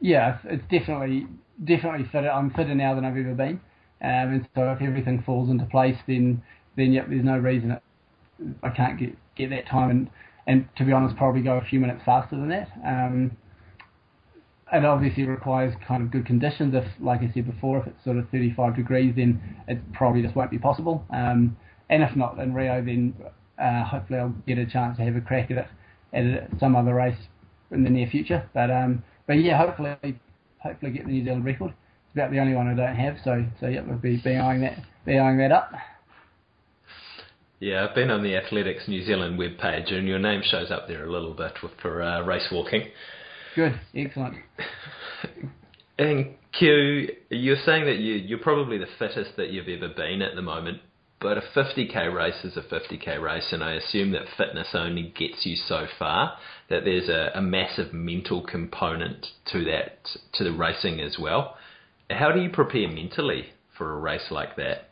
[0.02, 1.28] yeah, it's definitely
[1.63, 2.30] definitely fitter.
[2.30, 3.62] I'm fitter now than I've ever been,
[4.02, 6.43] um, and so if everything falls into place, then
[6.76, 7.84] then yep, there's no reason it,
[8.63, 10.10] I can't get get that time and
[10.48, 12.69] and to be honest, probably go a few minutes faster than that.
[12.86, 13.38] Um,
[14.74, 16.74] it obviously requires kind of good conditions.
[16.76, 20.36] If, like I said before, if it's sort of 35 degrees, then it probably just
[20.36, 21.06] won't be possible.
[21.12, 21.56] Um,
[21.89, 23.13] and if not in Rio, then
[23.62, 25.67] uh, hopefully I'll get a chance to have a crack at it
[26.13, 27.17] at some other race
[27.71, 28.50] in the near future.
[28.54, 30.19] But um, but yeah, hopefully
[30.60, 31.71] hopefully get the New Zealand record.
[31.71, 34.62] It's about the only one I don't have, so so yeah, we'll be, be eyeing
[34.62, 35.71] that be eyeing that up.
[37.60, 41.06] Yeah, I've been on the Athletics New Zealand webpage, and your name shows up there
[41.06, 42.89] a little bit for uh, race walking.
[43.56, 44.36] Good, excellent.
[45.98, 50.36] and Q, you're saying that you, you're probably the fittest that you've ever been at
[50.36, 50.80] the moment,
[51.25, 55.43] but a 50k race is a 50k race, and I assume that fitness only gets
[55.43, 56.38] you so far.
[56.69, 61.57] That there's a, a massive mental component to that, to the racing as well.
[62.11, 64.91] How do you prepare mentally for a race like that?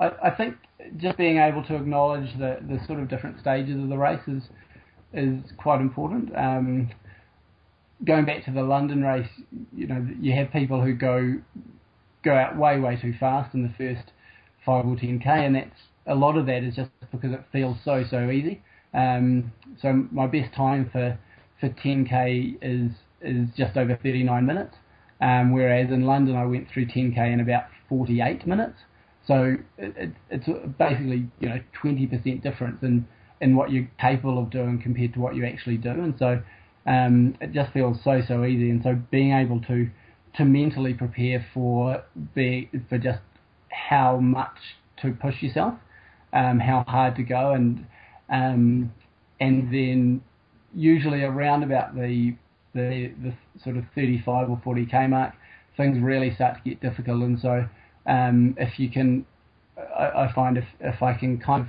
[0.00, 0.56] I, I think
[0.96, 4.42] just being able to acknowledge the, the sort of different stages of the race is,
[5.12, 6.36] is quite important.
[6.36, 6.90] Um,
[8.04, 9.30] going back to the London race,
[9.72, 11.36] you know, you have people who go
[12.24, 14.10] go out way way too fast in the first
[14.66, 17.78] five or ten k, and that's a lot of that is just because it feels
[17.84, 18.62] so so easy.
[18.92, 21.18] Um, so my best time for
[21.60, 24.76] for 10k is is just over 39 minutes,
[25.20, 28.78] um, whereas in London I went through 10k in about 48 minutes.
[29.26, 30.46] So it, it's
[30.78, 33.06] basically you know 20% difference in
[33.40, 36.42] in what you're capable of doing compared to what you actually do, and so
[36.86, 38.70] um, it just feels so so easy.
[38.70, 39.90] And so being able to
[40.36, 42.02] to mentally prepare for
[42.34, 43.20] be for just
[43.88, 44.56] how much
[45.02, 45.74] to push yourself,
[46.32, 47.86] um, how hard to go, and
[48.28, 48.92] um,
[49.40, 50.22] and then
[50.74, 52.34] usually around about the
[52.74, 55.34] the the sort of 35 or 40k mark,
[55.76, 57.22] things really start to get difficult.
[57.22, 57.68] And so
[58.06, 59.26] um, if you can,
[59.76, 61.68] I, I, find if, if I can kind of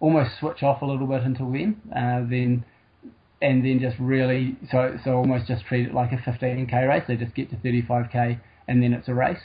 [0.00, 2.64] almost switch off a little bit until then, uh, then
[3.42, 7.04] and then just really so so almost just treat it like a 15k race.
[7.06, 9.40] They just get to 35k and then it's a race.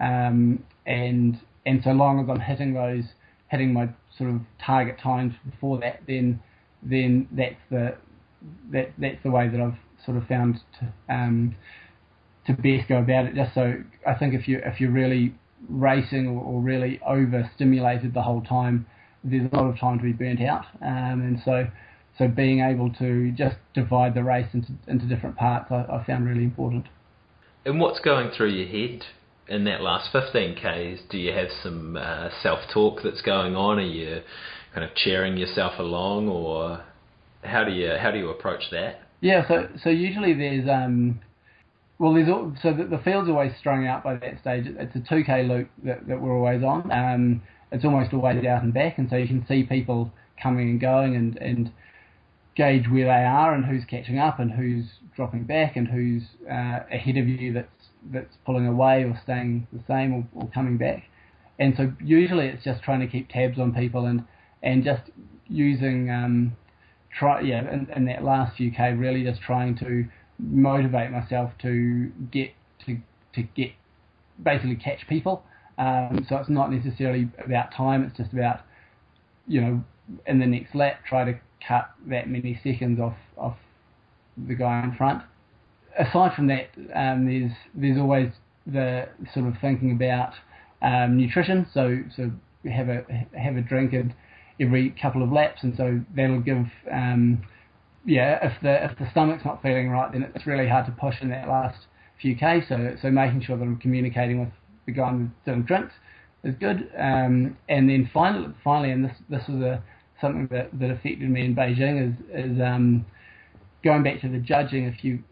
[0.00, 3.04] Um, and and so long as I'm hitting those,
[3.48, 6.40] hitting my sort of target times before that, then
[6.82, 7.96] then that's the
[8.70, 11.54] that that's the way that I've sort of found to um,
[12.46, 13.34] to best go about it.
[13.34, 13.74] Just so
[14.06, 15.34] I think if you if you're really
[15.68, 18.86] racing or, or really overstimulated the whole time,
[19.24, 20.64] there's a lot of time to be burnt out.
[20.80, 21.66] Um, and so,
[22.18, 26.26] so being able to just divide the race into, into different parts, I, I found
[26.26, 26.86] really important.
[27.64, 29.04] And what's going through your head
[29.48, 31.08] in that last 15Ks?
[31.10, 33.78] Do you have some uh, self talk that's going on?
[33.78, 34.22] Are you
[34.74, 36.82] kind of cheering yourself along, or
[37.42, 39.00] how do you how do you approach that?
[39.20, 41.20] Yeah, so so usually there's um,
[41.98, 42.28] well, there's
[42.62, 44.64] so the, the field's always strung out by that stage.
[44.66, 46.90] It's a 2k loop that, that we're always on.
[46.90, 50.10] Um, it's almost always out and back, and so you can see people
[50.42, 51.70] coming and going and, and
[52.56, 56.80] gauge where they are and who's catching up and who's dropping back and who's uh,
[56.90, 61.04] ahead of you that's that's pulling away or staying the same or, or coming back.
[61.58, 64.24] And so usually it's just trying to keep tabs on people and
[64.62, 65.02] and just
[65.48, 66.56] using um,
[67.16, 70.06] try yeah in, in that last few k really just trying to
[70.38, 72.50] motivate myself to get
[72.86, 72.98] to
[73.34, 73.72] to get
[74.42, 75.44] basically catch people.
[75.78, 78.60] Um, so it's not necessarily about time; it's just about
[79.46, 79.84] you know
[80.26, 83.56] in the next lap try to cut that many seconds off off
[84.36, 85.22] the guy in front.
[85.98, 88.30] Aside from that, um, there's there's always
[88.66, 90.32] the sort of thinking about
[90.80, 91.66] um, nutrition.
[91.72, 92.30] So so
[92.70, 93.04] have a
[93.36, 93.94] have a drink
[94.60, 97.42] every couple of laps, and so that'll give um,
[98.04, 101.16] yeah, if the if the stomach's not feeling right, then it's really hard to push
[101.20, 101.86] in that last
[102.20, 102.62] few k.
[102.68, 104.50] So so making sure that I'm communicating with
[104.86, 105.12] the guy
[105.44, 105.94] doing drinks
[106.42, 106.90] is good.
[106.98, 109.82] Um, and then finally, finally, and this this was a
[110.20, 113.06] something that, that affected me in Beijing is is um,
[113.84, 114.84] going back to the judging.
[114.86, 115.22] If you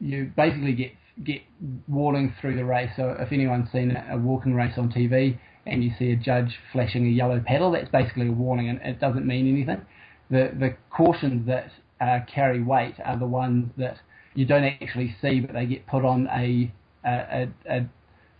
[0.00, 1.42] you basically get get
[1.88, 2.90] warning through the race.
[2.96, 7.06] So if anyone's seen a, walking race on TV and you see a judge flashing
[7.06, 9.84] a yellow paddle, that's basically a warning, and it doesn't mean anything.
[10.30, 13.98] The the cautions that uh, carry weight are the ones that
[14.34, 16.72] you don't actually see, but they get put on a
[17.04, 17.86] a, a, a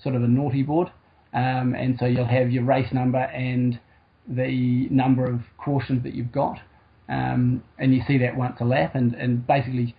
[0.03, 0.91] sort of a naughty board,
[1.33, 3.79] um, and so you'll have your race number and
[4.27, 6.59] the number of cautions that you've got,
[7.09, 9.95] um, and you see that once a lap, and, and basically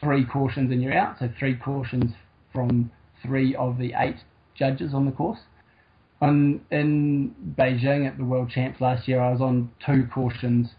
[0.00, 1.18] three cautions and you're out.
[1.18, 2.12] So three cautions
[2.52, 2.90] from
[3.22, 4.16] three of the eight
[4.54, 5.40] judges on the course.
[6.20, 10.70] On, in Beijing at the World Champs last year, I was on two cautions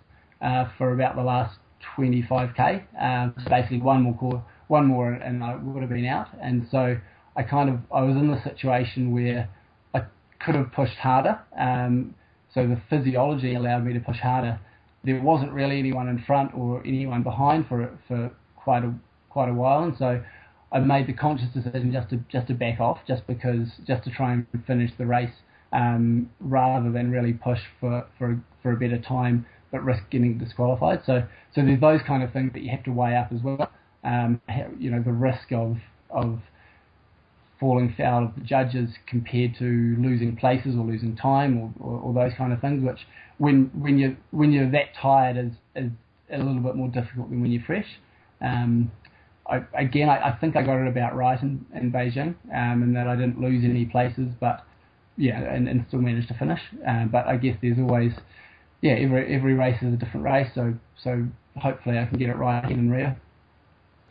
[0.42, 1.58] uh, for about the last
[1.96, 2.84] 25k.
[3.02, 6.28] Um, so basically, one more one more, and I would have been out.
[6.42, 6.98] And so
[7.36, 9.50] I kind of I was in the situation where
[9.94, 10.02] I
[10.40, 11.40] could have pushed harder.
[11.58, 12.16] Um,
[12.54, 14.60] so the physiology allowed me to push harder.
[15.04, 18.94] There wasn't really anyone in front or anyone behind for for quite a
[19.30, 20.22] quite a while, and so
[20.72, 24.12] I made the conscious decision just to just to back off, just because just to
[24.12, 25.34] try and finish the race,
[25.74, 31.02] um, rather than really push for for for a better time, but risk getting disqualified.
[31.06, 33.72] So so there's those kind of things that you have to weigh up as well.
[34.04, 34.42] Um,
[34.78, 35.78] you know the risk of
[36.10, 36.40] of
[37.60, 39.66] falling foul of the judges compared to
[40.00, 43.00] losing places or losing time or, or, or, those kind of things, which
[43.38, 45.92] when when you when you're that tired is is
[46.32, 47.88] a little bit more difficult than when you're fresh.
[48.42, 48.92] Um,
[49.50, 52.96] I, again, I, I, think I got it about right in, in Beijing, um, and
[52.96, 54.64] that I didn't lose any places, but
[55.18, 56.62] yeah, and, and still managed to finish.
[56.88, 58.14] Um, but I guess there's always,
[58.82, 61.26] yeah, every every race is a different race, so so
[61.58, 63.16] hopefully I can get it right in Rio.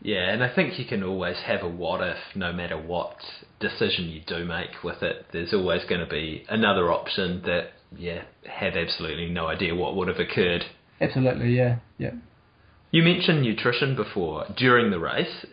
[0.01, 3.17] Yeah, and I think you can always have a what if, no matter what
[3.59, 5.27] decision you do make with it.
[5.33, 10.09] There's always going to be another option that, yeah, have absolutely no idea what would
[10.09, 10.65] have occurred.
[11.01, 12.13] Absolutely, yeah, yeah.
[12.91, 15.45] You mentioned nutrition before during the race.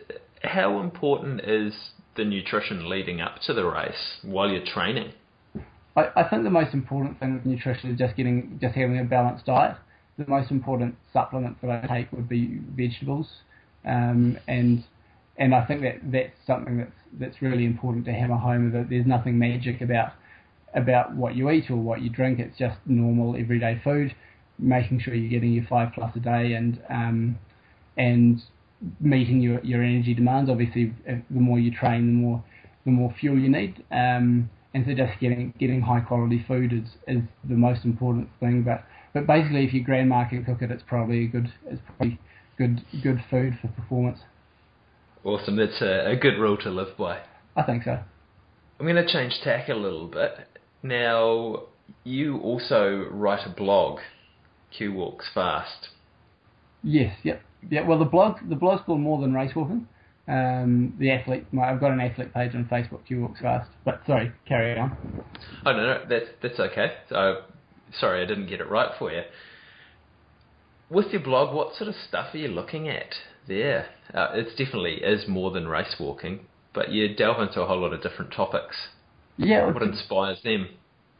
[0.42, 1.74] How important is
[2.16, 5.12] the nutrition leading up to the race while you're training?
[5.94, 9.04] I, I think the most important thing with nutrition is just getting just having a
[9.04, 9.76] balanced diet.
[10.16, 13.28] The most important supplement that I take would be vegetables,
[13.84, 14.84] um, and
[15.36, 18.72] and I think that that's something that's that's really important to have hammer home.
[18.72, 20.14] That there's nothing magic about
[20.74, 22.38] about what you eat or what you drink.
[22.38, 24.14] It's just normal everyday food
[24.58, 27.38] making sure you're getting your five plus a day and um,
[27.96, 28.42] and
[29.00, 30.50] meeting your, your energy demands.
[30.50, 32.44] Obviously, the more you train, the more
[32.84, 33.82] the more fuel you need.
[33.90, 38.62] Um, and so just getting getting high quality food is, is the most important thing.
[38.62, 42.18] But but basically, if you grandma can cook it, it's probably a good it's probably
[42.58, 44.18] good good food for performance.
[45.24, 45.56] Awesome.
[45.56, 47.20] That's a, a good rule to live by.
[47.56, 47.98] I think so.
[48.78, 50.32] I'm going to change tack a little bit.
[50.82, 51.62] Now,
[52.04, 53.98] you also write a blog
[54.70, 55.88] Q walks fast.
[56.82, 57.86] Yes, yep, yeah.
[57.86, 59.88] Well, the blog the blog's called More Than Race Walking.
[60.28, 63.06] Um, the athlete, my, I've got an athlete page on Facebook.
[63.06, 63.70] Q walks fast.
[63.84, 64.96] But sorry, carry on.
[65.64, 66.92] Oh no, no, that's that's okay.
[67.08, 67.42] So,
[67.98, 69.22] sorry, I didn't get it right for you.
[70.90, 73.14] With your blog, what sort of stuff are you looking at
[73.48, 73.86] there?
[74.14, 77.92] Uh, it's definitely is more than race walking, but you delve into a whole lot
[77.92, 78.76] of different topics.
[79.36, 79.66] Yeah.
[79.72, 80.68] What inspires them?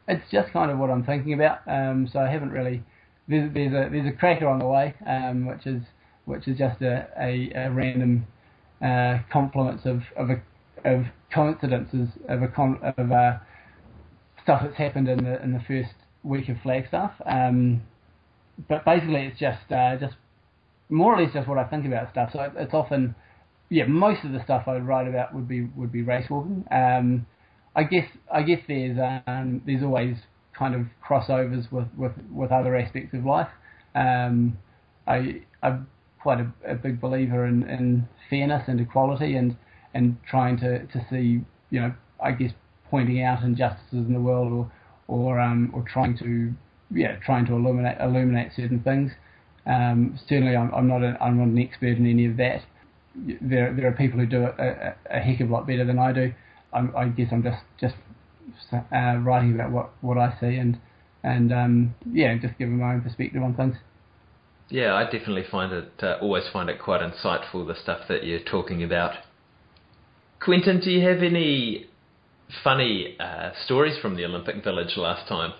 [0.07, 1.59] It's just kind of what I'm thinking about.
[1.67, 2.81] Um, so I haven't really
[3.27, 5.81] there's, there's a there's a cracker on the way, um, which is
[6.25, 8.27] which is just a, a, a random
[8.81, 10.41] uh, confluence of of, a,
[10.89, 13.37] of coincidences of a con, of uh,
[14.43, 17.11] stuff that's happened in the in the first week of Flagstaff.
[17.25, 17.81] Um,
[18.67, 20.15] but basically, it's just uh, just
[20.89, 22.29] more or less just what I think about stuff.
[22.33, 23.15] So it's often
[23.69, 26.65] yeah, most of the stuff I would write about would be would be race walking.
[26.71, 27.25] Um,
[27.75, 30.15] I guess I guess there's um, there's always
[30.57, 33.49] kind of crossovers with, with, with other aspects of life.
[33.95, 34.57] Um,
[35.07, 35.87] I, I'm
[36.21, 39.55] quite a, a big believer in, in fairness and equality and,
[39.93, 42.51] and trying to, to see, you know, I guess
[42.89, 44.71] pointing out injustices in the world or,
[45.07, 46.53] or, um, or trying to,
[46.91, 49.11] yeah, trying to illuminate, illuminate certain things.
[49.65, 52.61] Um, certainly, I'm, I'm, not a, I'm not an expert in any of that.
[53.15, 55.99] There, there are people who do it a, a, heck of a lot better than
[55.99, 56.33] I do.
[56.71, 57.95] I'm, I guess I'm just, just
[58.73, 60.79] uh, writing about what, what I see and
[61.23, 63.75] and um, yeah, just giving my own perspective on things.
[64.69, 68.43] Yeah, I definitely find it uh, always find it quite insightful the stuff that you're
[68.43, 69.15] talking about.
[70.39, 71.87] Quentin, do you have any
[72.63, 75.53] funny uh, stories from the Olympic Village last time?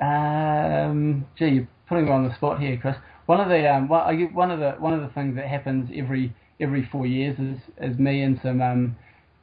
[0.00, 2.96] Um, gee, you're putting me on the spot here, Chris.
[3.26, 6.88] One of the um, one of the one of the things that happens every every
[6.92, 8.96] four years is is me and some um,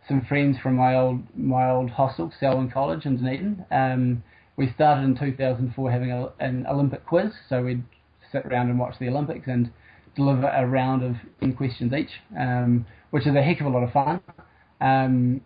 [0.08, 3.66] some friends from my old my old hostel, Selwyn College in Dunedin.
[3.72, 4.24] Um,
[4.56, 7.84] we started in 2004 having a, an Olympic quiz, so we'd
[8.32, 9.72] sit around and watch the Olympics and
[10.16, 13.84] deliver a round of 10 questions each, um, which is a heck of a lot
[13.84, 14.22] of fun.
[14.80, 15.42] Um,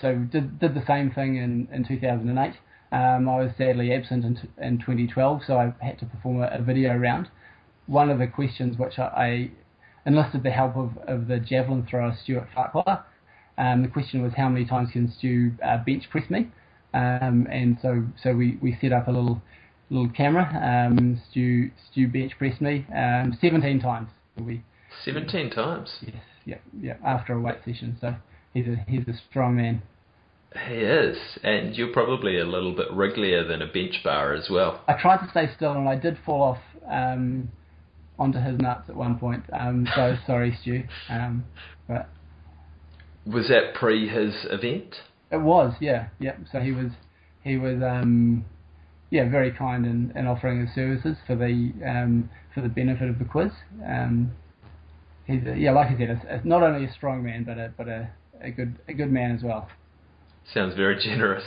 [0.00, 2.54] so did did the same thing in, in 2008.
[2.92, 6.62] Um, I was sadly absent in, in 2012, so I had to perform a, a
[6.62, 7.28] video round.
[7.86, 9.50] One of the questions which I, I
[10.06, 13.04] enlisted the help of, of the javelin thrower Stuart Farquhar,
[13.58, 16.48] um, the question was how many times can Stu uh, bench press me?
[16.94, 19.42] Um, and so so we, we set up a little
[19.90, 20.88] little camera.
[20.90, 24.08] Um, Stu Stu bench pressed me um, 17 times.
[24.38, 24.62] We
[25.04, 25.90] 17 times.
[26.00, 26.94] Yes, yeah, yeah.
[27.04, 28.14] After a weight session, so
[28.54, 29.82] he's a he's a strong man.
[30.68, 34.82] He is, and you're probably a little bit wrigglier than a bench bar as well.
[34.86, 36.58] I tried to stay still, and I did fall off
[36.90, 37.50] um,
[38.18, 39.44] onto his nuts at one point.
[39.52, 40.82] Um, so sorry, Stu.
[41.08, 41.44] Um,
[41.88, 42.08] but
[43.26, 44.96] was that pre his event?
[45.30, 46.36] It was, yeah, yeah.
[46.50, 46.90] So he was,
[47.42, 48.44] he was, um,
[49.10, 53.18] yeah, very kind in, in offering his services for the um, for the benefit of
[53.18, 53.52] the quiz.
[53.86, 54.32] Um,
[55.26, 57.72] he's a, yeah, like I said, a, a, not only a strong man, but a
[57.76, 58.10] but a,
[58.40, 59.68] a good a good man as well.
[60.52, 61.44] Sounds very generous.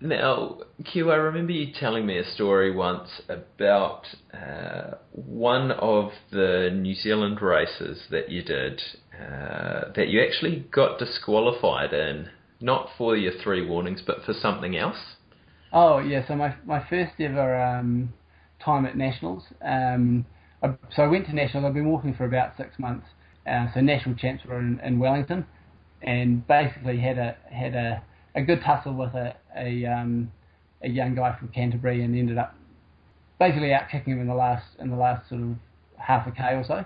[0.00, 4.02] Now, Q, I remember you telling me a story once about
[4.34, 8.82] uh, one of the New Zealand races that you did
[9.20, 12.28] uh, that you actually got disqualified in,
[12.60, 15.16] not for your three warnings, but for something else.
[15.72, 18.12] Oh yeah, so my my first ever um,
[18.64, 19.44] time at nationals.
[19.60, 20.24] Um,
[20.62, 21.66] I, so I went to nationals.
[21.66, 23.06] I've been walking for about six months.
[23.46, 25.46] Uh, so national champs were in, in Wellington,
[26.02, 28.02] and basically had a had a
[28.34, 30.30] a good tussle with a a, um,
[30.82, 32.54] a young guy from Canterbury and ended up
[33.38, 35.56] basically out kicking him in the last in the last sort of
[35.98, 36.84] half a k or so.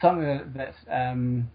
[0.00, 1.50] Something that that, um,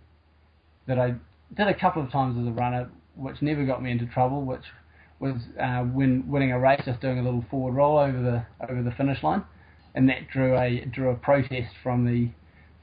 [0.87, 1.15] that I
[1.55, 4.63] did a couple of times as a runner, which never got me into trouble, which
[5.19, 8.83] was uh, when winning a race, just doing a little forward roll over the over
[8.83, 9.43] the finish line,
[9.93, 12.29] and that drew a drew a protest from the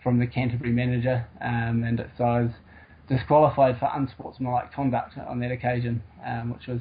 [0.03, 2.51] from the Canterbury manager, um, and so I was
[3.09, 6.81] disqualified for unsportsmanlike conduct on that occasion, um, which was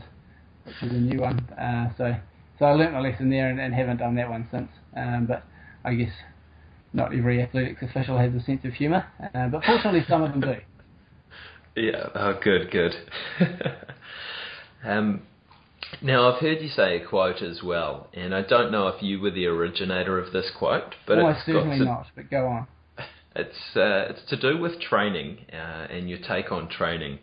[0.64, 1.40] which was a new one.
[1.52, 2.16] Uh, so
[2.58, 4.70] so I learnt my lesson there and, and haven't done that one since.
[4.96, 5.44] Um, but
[5.84, 6.12] I guess
[6.94, 10.42] not every athletics official has a sense of humour, uh, but fortunately some of them
[10.42, 10.56] do.
[11.76, 12.10] Yeah.
[12.16, 12.94] Oh, good, good.
[14.84, 15.22] um,
[16.02, 19.20] now I've heard you say a quote as well, and I don't know if you
[19.20, 22.08] were the originator of this quote, but oh, it's certainly to, not.
[22.16, 22.68] But go on.
[23.34, 27.20] It's uh, it's to do with training uh, and your take on training.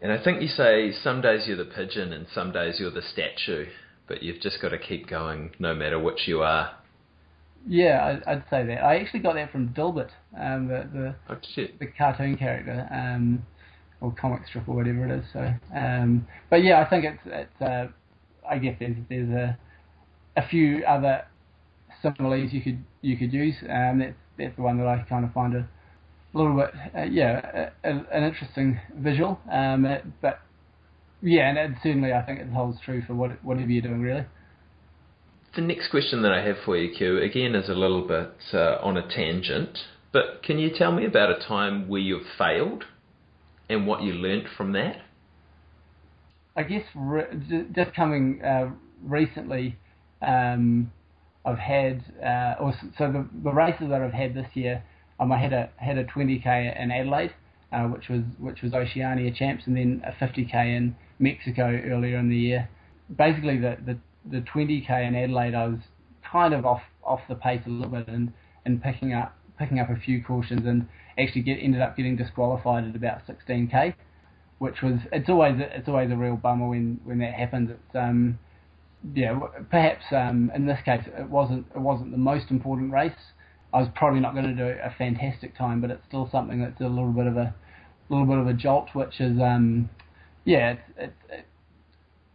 [0.00, 3.00] And I think you say some days you're the pigeon and some days you're the
[3.00, 3.66] statue,
[4.08, 6.72] but you've just got to keep going no matter which you are.
[7.68, 8.82] Yeah, I'd say that.
[8.82, 11.36] I actually got that from Dilbert, um, the the, oh,
[11.78, 13.46] the cartoon character, um,
[14.02, 15.24] or comic strip or whatever it is.
[15.32, 17.62] So, um, but yeah, I think it's it's.
[17.62, 17.88] Uh,
[18.48, 19.56] I guess there's there's a
[20.36, 21.24] a few other
[22.02, 23.54] similes you could you could use.
[23.62, 25.68] Um, that's that's the one that I kind of find a
[26.34, 29.38] little bit, uh, yeah, a, a, an interesting visual.
[29.50, 30.40] Um, it, but
[31.22, 34.24] yeah, and certainly I think it holds true for what, whatever you're doing, really.
[35.54, 38.78] The next question that I have for you, Q, again is a little bit uh,
[38.82, 39.78] on a tangent,
[40.10, 42.84] but can you tell me about a time where you've failed
[43.72, 44.96] and what you learnt from that?
[46.56, 48.70] I guess re- just coming uh,
[49.02, 49.76] recently,
[50.20, 50.92] um,
[51.44, 54.82] I've had, uh, or so the, the races that I've had this year,
[55.18, 57.32] um, I had a had a 20k in Adelaide,
[57.72, 62.28] uh, which was which was Oceania champs, and then a 50k in Mexico earlier in
[62.28, 62.68] the year.
[63.16, 63.98] Basically, the the,
[64.30, 65.80] the 20k in Adelaide, I was
[66.30, 68.32] kind of off off the pace a little bit and
[68.64, 70.88] and picking up picking up a few cautions and
[71.18, 73.94] actually get ended up getting disqualified at about 16k,
[74.58, 77.70] which was it's always it's always a real bummer when when that happens.
[77.70, 78.38] It's um
[79.14, 79.38] yeah,
[79.70, 83.12] perhaps um, in this case it wasn't it wasn't the most important race.
[83.74, 86.80] I was probably not going to do a fantastic time, but it's still something that's
[86.80, 87.54] a little bit of a
[88.10, 89.88] little bit of a jolt, which is um,
[90.44, 91.46] yeah, it, it, it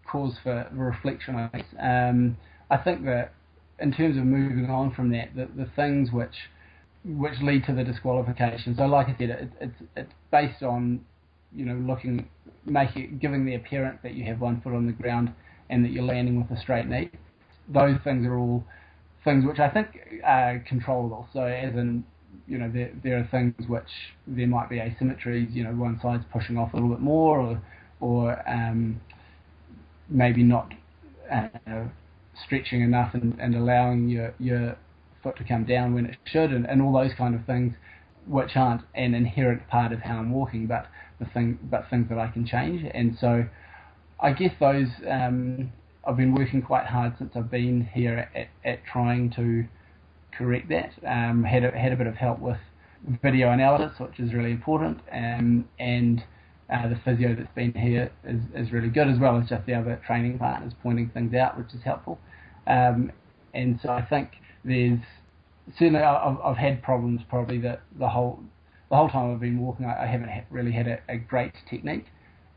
[0.10, 1.36] cause for reflection.
[1.36, 1.66] I think.
[1.80, 2.38] Um,
[2.70, 3.34] I think that
[3.80, 6.34] in terms of moving on from that, the, the things which
[7.08, 8.76] which lead to the disqualification.
[8.76, 11.06] So, like I said, it, it's it's based on
[11.54, 12.28] you know looking,
[12.66, 15.34] making giving the appearance that you have one foot on the ground
[15.70, 17.10] and that you're landing with a straight knee.
[17.70, 18.64] Those things are all
[19.24, 19.88] things which I think
[20.24, 21.28] are controllable.
[21.34, 22.04] So as in,
[22.48, 23.90] you know, there, there are things which
[24.26, 25.54] there might be asymmetries.
[25.54, 27.62] You know, one side's pushing off a little bit more, or
[28.00, 29.02] or um,
[30.10, 30.74] maybe not
[31.32, 31.86] uh,
[32.46, 34.78] stretching enough and, and allowing your your
[35.24, 37.74] foot to come down when it should, and, and all those kind of things,
[38.28, 40.88] which aren't an inherent part of how I'm walking, but
[41.20, 42.86] the thing, but things that I can change.
[42.94, 43.46] And so
[44.20, 45.72] I guess those um,
[46.08, 49.66] I've been working quite hard since I've been here at, at trying to
[50.32, 50.92] correct that.
[51.06, 52.58] Um, had a, had a bit of help with
[53.22, 56.24] video analysis, which is really important, um, and
[56.74, 59.74] uh, the physio that's been here is, is really good, as well as just the
[59.74, 62.20] other training partners pointing things out, which is helpful.
[62.68, 63.12] Um,
[63.54, 64.30] and so I think
[64.64, 65.00] there's
[65.78, 68.40] certainly I've, I've had problems probably that the whole
[68.90, 71.54] the whole time I've been walking, I, I haven't ha- really had a, a great
[71.70, 72.06] technique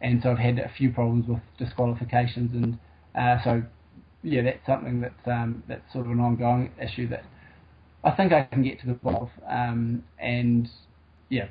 [0.00, 2.78] and so I've had a few problems with disqualifications, and
[3.14, 3.62] uh, so
[4.22, 7.24] yeah, that's something that's um, that's sort of an ongoing issue that
[8.02, 10.68] I think I can get to the bottom of, um, and
[11.28, 11.48] yeah,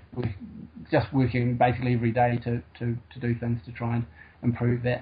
[0.92, 4.06] just working basically every day to, to, to do things to try and
[4.44, 5.02] improve that.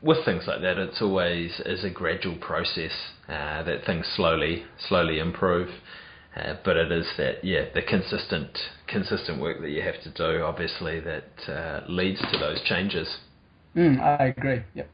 [0.00, 2.92] With things like that, it's always is a gradual process
[3.28, 5.68] uh, that things slowly slowly improve.
[6.36, 10.42] Uh, but it is that yeah the consistent consistent work that you have to do
[10.42, 13.18] obviously that uh, leads to those changes.
[13.74, 14.62] Mm, I agree.
[14.74, 14.88] Yep.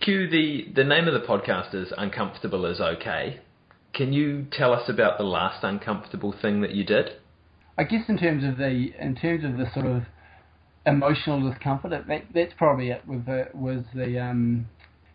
[0.00, 3.40] Q the the name of the podcast is Uncomfortable is Okay.
[3.92, 7.10] Can you tell us about the last uncomfortable thing that you did?
[7.76, 10.02] I guess in terms of the in terms of the sort of
[10.86, 13.06] emotional discomfort, that that's probably it.
[13.06, 14.66] With the, was the um,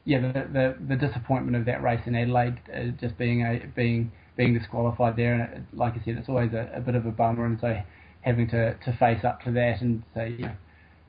[0.05, 4.11] yeah the, the, the disappointment of that race in Adelaide, uh, just being a being
[4.35, 7.11] being disqualified there, and it, like I said, it's always a, a bit of a
[7.11, 7.81] bummer, and so
[8.21, 10.55] having to, to face up to that and say you know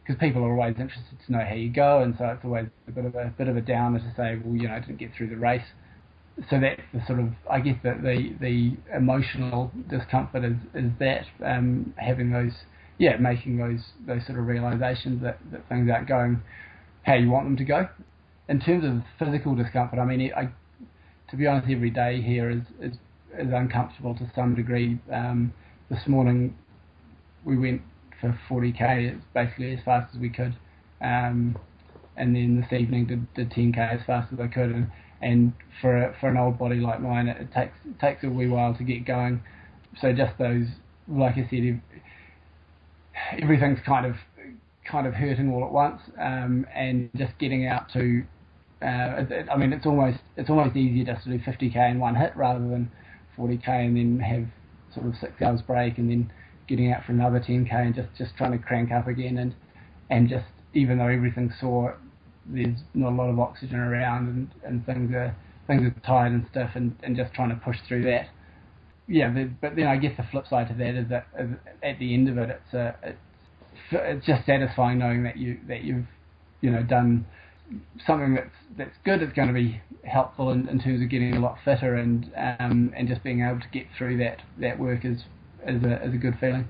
[0.09, 2.91] because people are always interested to know how you go, and so it's always a
[2.91, 5.11] bit of a bit of a downer to say, well, you know, I didn't get
[5.15, 5.67] through the race.
[6.49, 11.27] So that's the sort of, I guess, that the the emotional discomfort is is that
[11.45, 12.53] um, having those,
[12.99, 16.43] yeah, making those those sort of realizations that, that things aren't going
[17.03, 17.89] how you want them to go.
[18.49, 20.49] In terms of physical discomfort, I mean, I,
[21.31, 22.95] to be honest, every day here is is,
[23.39, 24.99] is uncomfortable to some degree.
[25.13, 25.53] Um,
[25.91, 26.57] this morning
[27.45, 27.83] we went
[28.21, 30.55] for 40k as basically as fast as we could.
[31.01, 31.57] Um,
[32.17, 34.71] and then this evening did, did 10k as fast as I could.
[34.71, 34.91] And,
[35.23, 38.29] and for a, for an old body like mine, it, it takes it takes a
[38.29, 39.41] wee while to get going.
[40.01, 40.67] So just those,
[41.07, 41.81] like I said,
[43.41, 44.17] everything's kind of
[44.91, 48.25] kind of hurting all at once, um, and just getting out to.
[48.81, 52.37] Uh, I mean, it's almost it's almost easier just to do 50k in one hit
[52.37, 52.91] rather than
[53.37, 54.47] 40k and then have
[54.95, 56.31] sort of six hours break and then
[56.69, 59.55] getting out for another 10k and just, just trying to crank up again and
[60.11, 61.99] and just even though everything's sore,
[62.47, 65.35] there's not a lot of oxygen around and, and things are
[65.67, 68.29] things are tired and stiff and, and just trying to push through that.
[69.09, 71.27] Yeah, the, but then I guess the flip side to that is that
[71.83, 73.19] at the end of it, it's a, it's
[73.91, 76.07] it's just satisfying knowing that you that you've
[76.61, 77.27] you know done
[78.07, 79.23] something that's that's good.
[79.23, 82.93] It's going to be helpful in, in terms of getting a lot fitter and um,
[82.97, 85.23] and just being able to get through that that work is
[85.67, 86.69] is a, is a good feeling.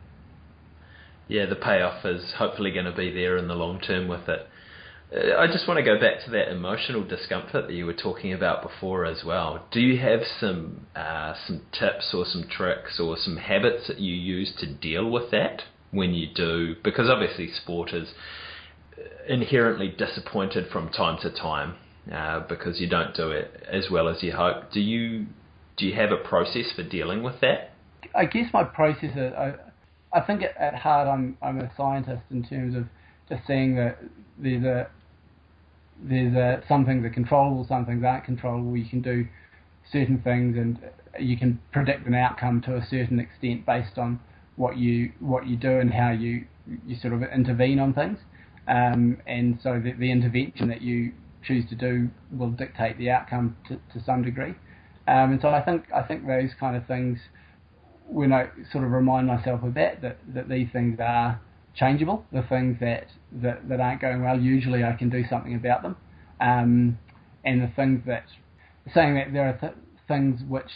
[1.28, 4.48] Yeah, the payoff is hopefully going to be there in the long term with it.
[5.14, 8.32] Uh, I just want to go back to that emotional discomfort that you were talking
[8.32, 9.66] about before as well.
[9.70, 14.14] Do you have some uh, some tips or some tricks or some habits that you
[14.14, 16.76] use to deal with that when you do?
[16.84, 18.08] Because obviously sport is
[19.28, 21.74] inherently disappointed from time to time
[22.12, 24.70] uh, because you don't do it as well as you hope.
[24.72, 25.26] Do you
[25.76, 27.72] do you have a process for dealing with that?
[28.14, 29.54] I guess my process is, I,
[30.12, 32.84] I think at, at heart I'm I'm a scientist in terms of
[33.28, 33.98] just seeing that
[34.38, 34.88] there's a
[36.02, 38.76] there's a, some things that are controllable, some things aren't controllable.
[38.76, 39.26] You can do
[39.90, 40.78] certain things, and
[41.18, 44.20] you can predict an outcome to a certain extent based on
[44.56, 46.44] what you what you do and how you
[46.86, 48.18] you sort of intervene on things.
[48.66, 53.56] Um, and so the, the, intervention that you choose to do will dictate the outcome
[53.68, 54.54] to, to some degree.
[55.06, 57.18] Um, and so I think I think those kind of things
[58.08, 61.40] when I sort of remind myself of that, that, that these things are
[61.78, 65.82] changeable, the things that, that, that aren't going well, usually I can do something about
[65.82, 65.96] them.
[66.40, 66.98] Um,
[67.44, 68.24] and the things that,
[68.92, 70.70] saying that there are th- things which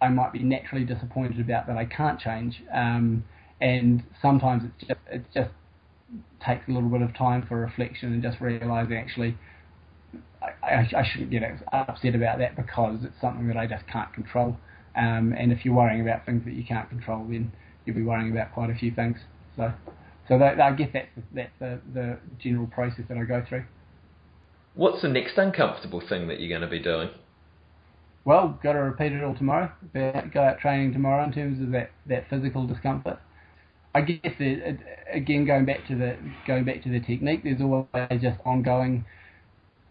[0.00, 2.62] I might be naturally disappointed about that I can't change.
[2.72, 3.24] Um,
[3.60, 5.50] and sometimes it's just, it just
[6.44, 9.36] takes a little bit of time for reflection and just realizing actually
[10.42, 11.42] I, I, I shouldn't get
[11.72, 14.56] upset about that because it's something that I just can't control.
[14.96, 17.52] Um, and if you're worrying about things that you can't control, then
[17.84, 19.18] you'll be worrying about quite a few things.
[19.56, 19.72] So,
[20.28, 23.64] so that, I guess that's that's the, the general process that I go through.
[24.74, 27.08] What's the next uncomfortable thing that you're going to be doing?
[28.24, 29.72] Well, got to repeat it all tomorrow.
[29.94, 33.18] Go out training tomorrow in terms of that, that physical discomfort.
[33.94, 34.80] I guess it,
[35.12, 36.16] again going back to the
[36.46, 39.04] going back to the technique, there's always just ongoing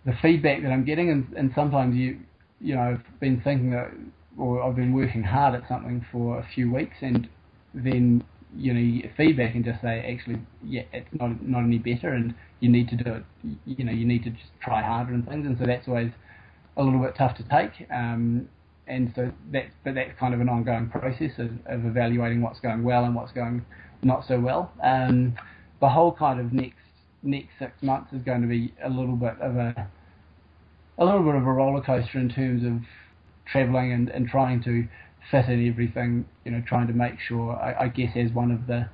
[0.05, 2.19] the feedback that I'm getting, and, and sometimes you
[2.61, 3.91] you know I've been thinking that
[4.37, 7.27] or I've been working hard at something for a few weeks, and
[7.73, 8.23] then
[8.55, 12.69] you know feedback and just say actually yeah it's not not any better, and you
[12.69, 13.23] need to do it.
[13.65, 16.11] You know you need to just try harder and things, and so that's always
[16.77, 17.89] a little bit tough to take.
[17.91, 18.47] Um,
[18.87, 22.83] and so that's but that's kind of an ongoing process of, of evaluating what's going
[22.83, 23.65] well and what's going
[24.03, 24.71] not so well.
[24.83, 25.35] Um,
[25.81, 26.75] the whole kind of next
[27.23, 29.87] next six months is going to be a little bit of a
[30.97, 32.81] a little bit of a roller coaster in terms of
[33.45, 34.87] travelling and, and trying to
[35.31, 38.67] fit in everything, you know, trying to make sure, I, I, guess as one of
[38.67, 38.89] the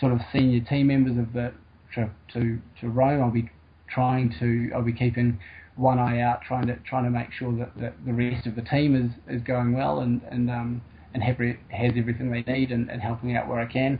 [0.00, 1.52] sort of senior team members of the
[1.92, 3.50] trip to, to Rome, I'll be
[3.88, 5.38] trying to, I'll be keeping
[5.76, 8.62] one eye out, trying to trying to make sure that, that the rest of the
[8.62, 10.82] team is, is going well and and um,
[11.14, 13.98] and have, has everything they need and, and helping out where I can,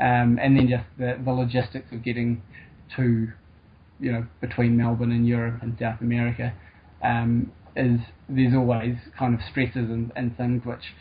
[0.00, 2.42] um, and then just the, the logistics of getting
[2.96, 3.28] to,
[4.00, 6.54] you know, between Melbourne and Europe and South America,
[7.02, 10.94] um, is there's always kind of stresses and, and things which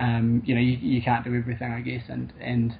[0.00, 2.78] um, you know you, you can't do everything I guess and and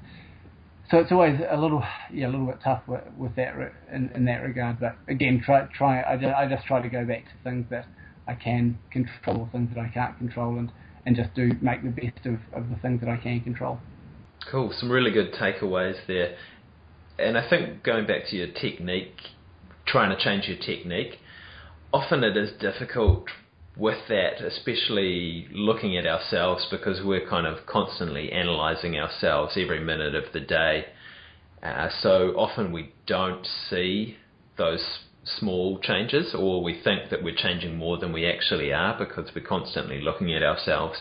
[0.91, 1.83] so it's always a little
[2.13, 3.55] yeah a little bit tough with, with that
[3.93, 7.05] in, in that regard but again try try I just, I just try to go
[7.05, 7.87] back to things that
[8.27, 10.71] I can control things that I can't control and
[11.07, 13.81] and just do make the best of, of the things that I can control
[14.51, 14.73] Cool.
[14.79, 16.37] Some really good takeaways there.
[17.19, 19.17] And I think going back to your technique,
[19.87, 21.19] trying to change your technique,
[21.93, 23.27] often it is difficult
[23.77, 30.15] with that, especially looking at ourselves because we're kind of constantly analysing ourselves every minute
[30.15, 30.87] of the day.
[31.63, 34.17] Uh, so often we don't see
[34.57, 39.31] those small changes, or we think that we're changing more than we actually are because
[39.35, 40.99] we're constantly looking at ourselves.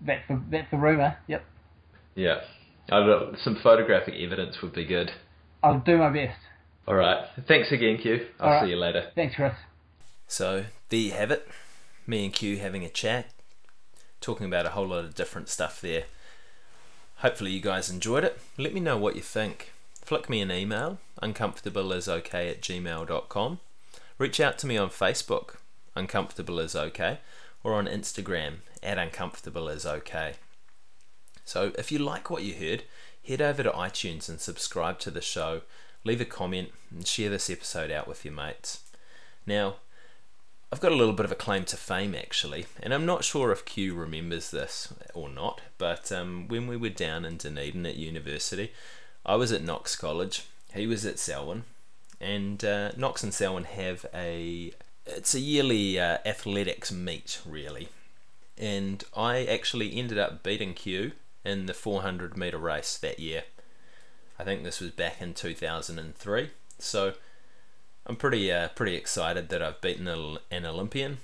[0.00, 1.18] That's the that's the rumor.
[1.28, 1.44] Yep.
[2.14, 2.40] Yeah,
[2.88, 5.10] some photographic evidence would be good.
[5.62, 6.38] I'll do my best.
[6.88, 7.24] All right.
[7.46, 8.26] Thanks again, Q.
[8.40, 8.64] I'll right.
[8.64, 9.10] see you later.
[9.14, 9.52] Thanks, Chris.
[10.30, 11.48] So there you have it.
[12.06, 13.32] Me and Q having a chat,
[14.20, 16.04] talking about a whole lot of different stuff there.
[17.16, 18.38] Hopefully you guys enjoyed it.
[18.56, 19.72] Let me know what you think
[20.02, 23.58] flick me an email, uncomfortableisokay at gmail.com.
[24.18, 25.56] Reach out to me on Facebook,
[25.96, 27.18] uncomfortable is okay,
[27.64, 30.34] or on Instagram at uncomfortable is okay.
[31.44, 32.84] So if you like what you heard,
[33.26, 35.62] head over to iTunes and subscribe to the show,
[36.04, 38.80] leave a comment, and share this episode out with your mates.
[39.44, 39.76] Now,
[40.72, 43.50] I've got a little bit of a claim to fame actually, and I'm not sure
[43.50, 47.96] if Q remembers this or not, but um, when we were down in Dunedin at
[47.96, 48.72] university,
[49.26, 50.44] I was at Knox College.
[50.72, 51.64] He was at Selwyn,
[52.20, 54.72] and uh, Knox and Selwyn have a
[55.06, 57.88] it's a yearly uh, athletics meet really,
[58.56, 61.12] and I actually ended up beating Q
[61.44, 63.42] in the 400 meter race that year.
[64.38, 66.50] I think this was back in 2003.
[66.78, 67.14] So
[68.10, 71.18] I'm pretty uh, pretty excited that I've beaten an Olympian.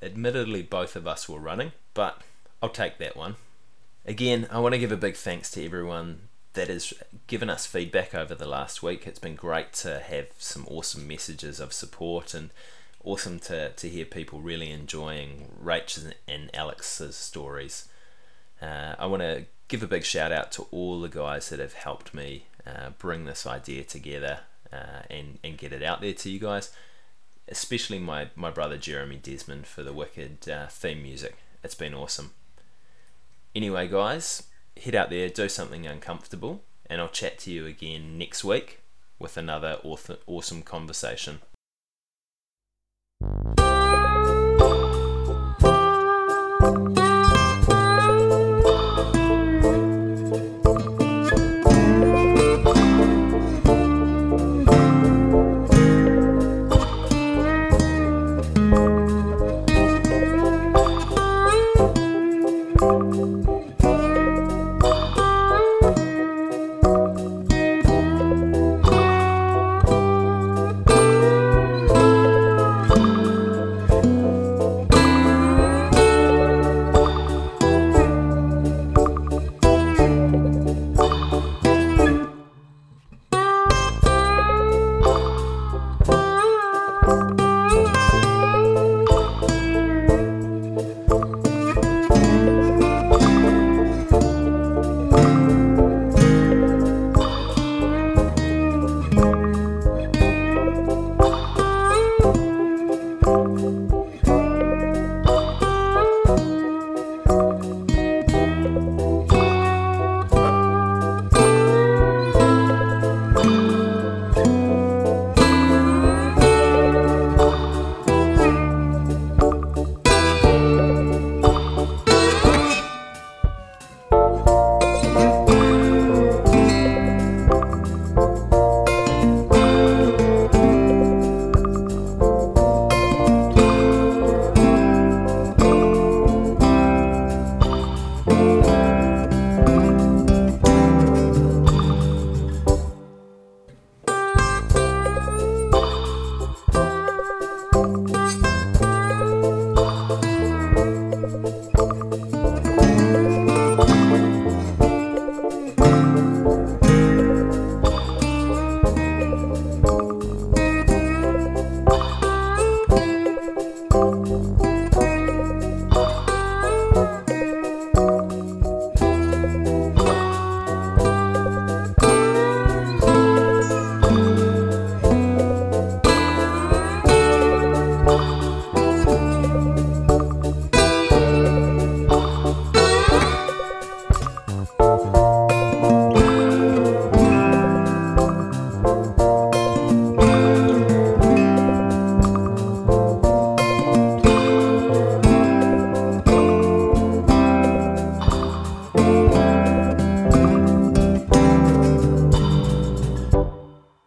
[0.00, 2.22] Admittedly, both of us were running, but
[2.62, 3.36] I'll take that one.
[4.06, 6.94] Again, I want to give a big thanks to everyone that has
[7.26, 9.06] given us feedback over the last week.
[9.06, 12.48] It's been great to have some awesome messages of support and
[13.04, 17.86] awesome to, to hear people really enjoying Rachel's and Alex's stories.
[18.62, 21.74] Uh, I want to give a big shout out to all the guys that have
[21.74, 24.40] helped me uh, bring this idea together
[24.74, 26.70] uh, and and get it out there to you guys.
[27.48, 31.36] Especially my my brother Jeremy Desmond for the wicked uh, theme music.
[31.62, 32.32] It's been awesome.
[33.54, 34.44] Anyway, guys,
[34.82, 38.80] head out there, do something uncomfortable, and I'll chat to you again next week
[39.18, 41.40] with another author- awesome conversation.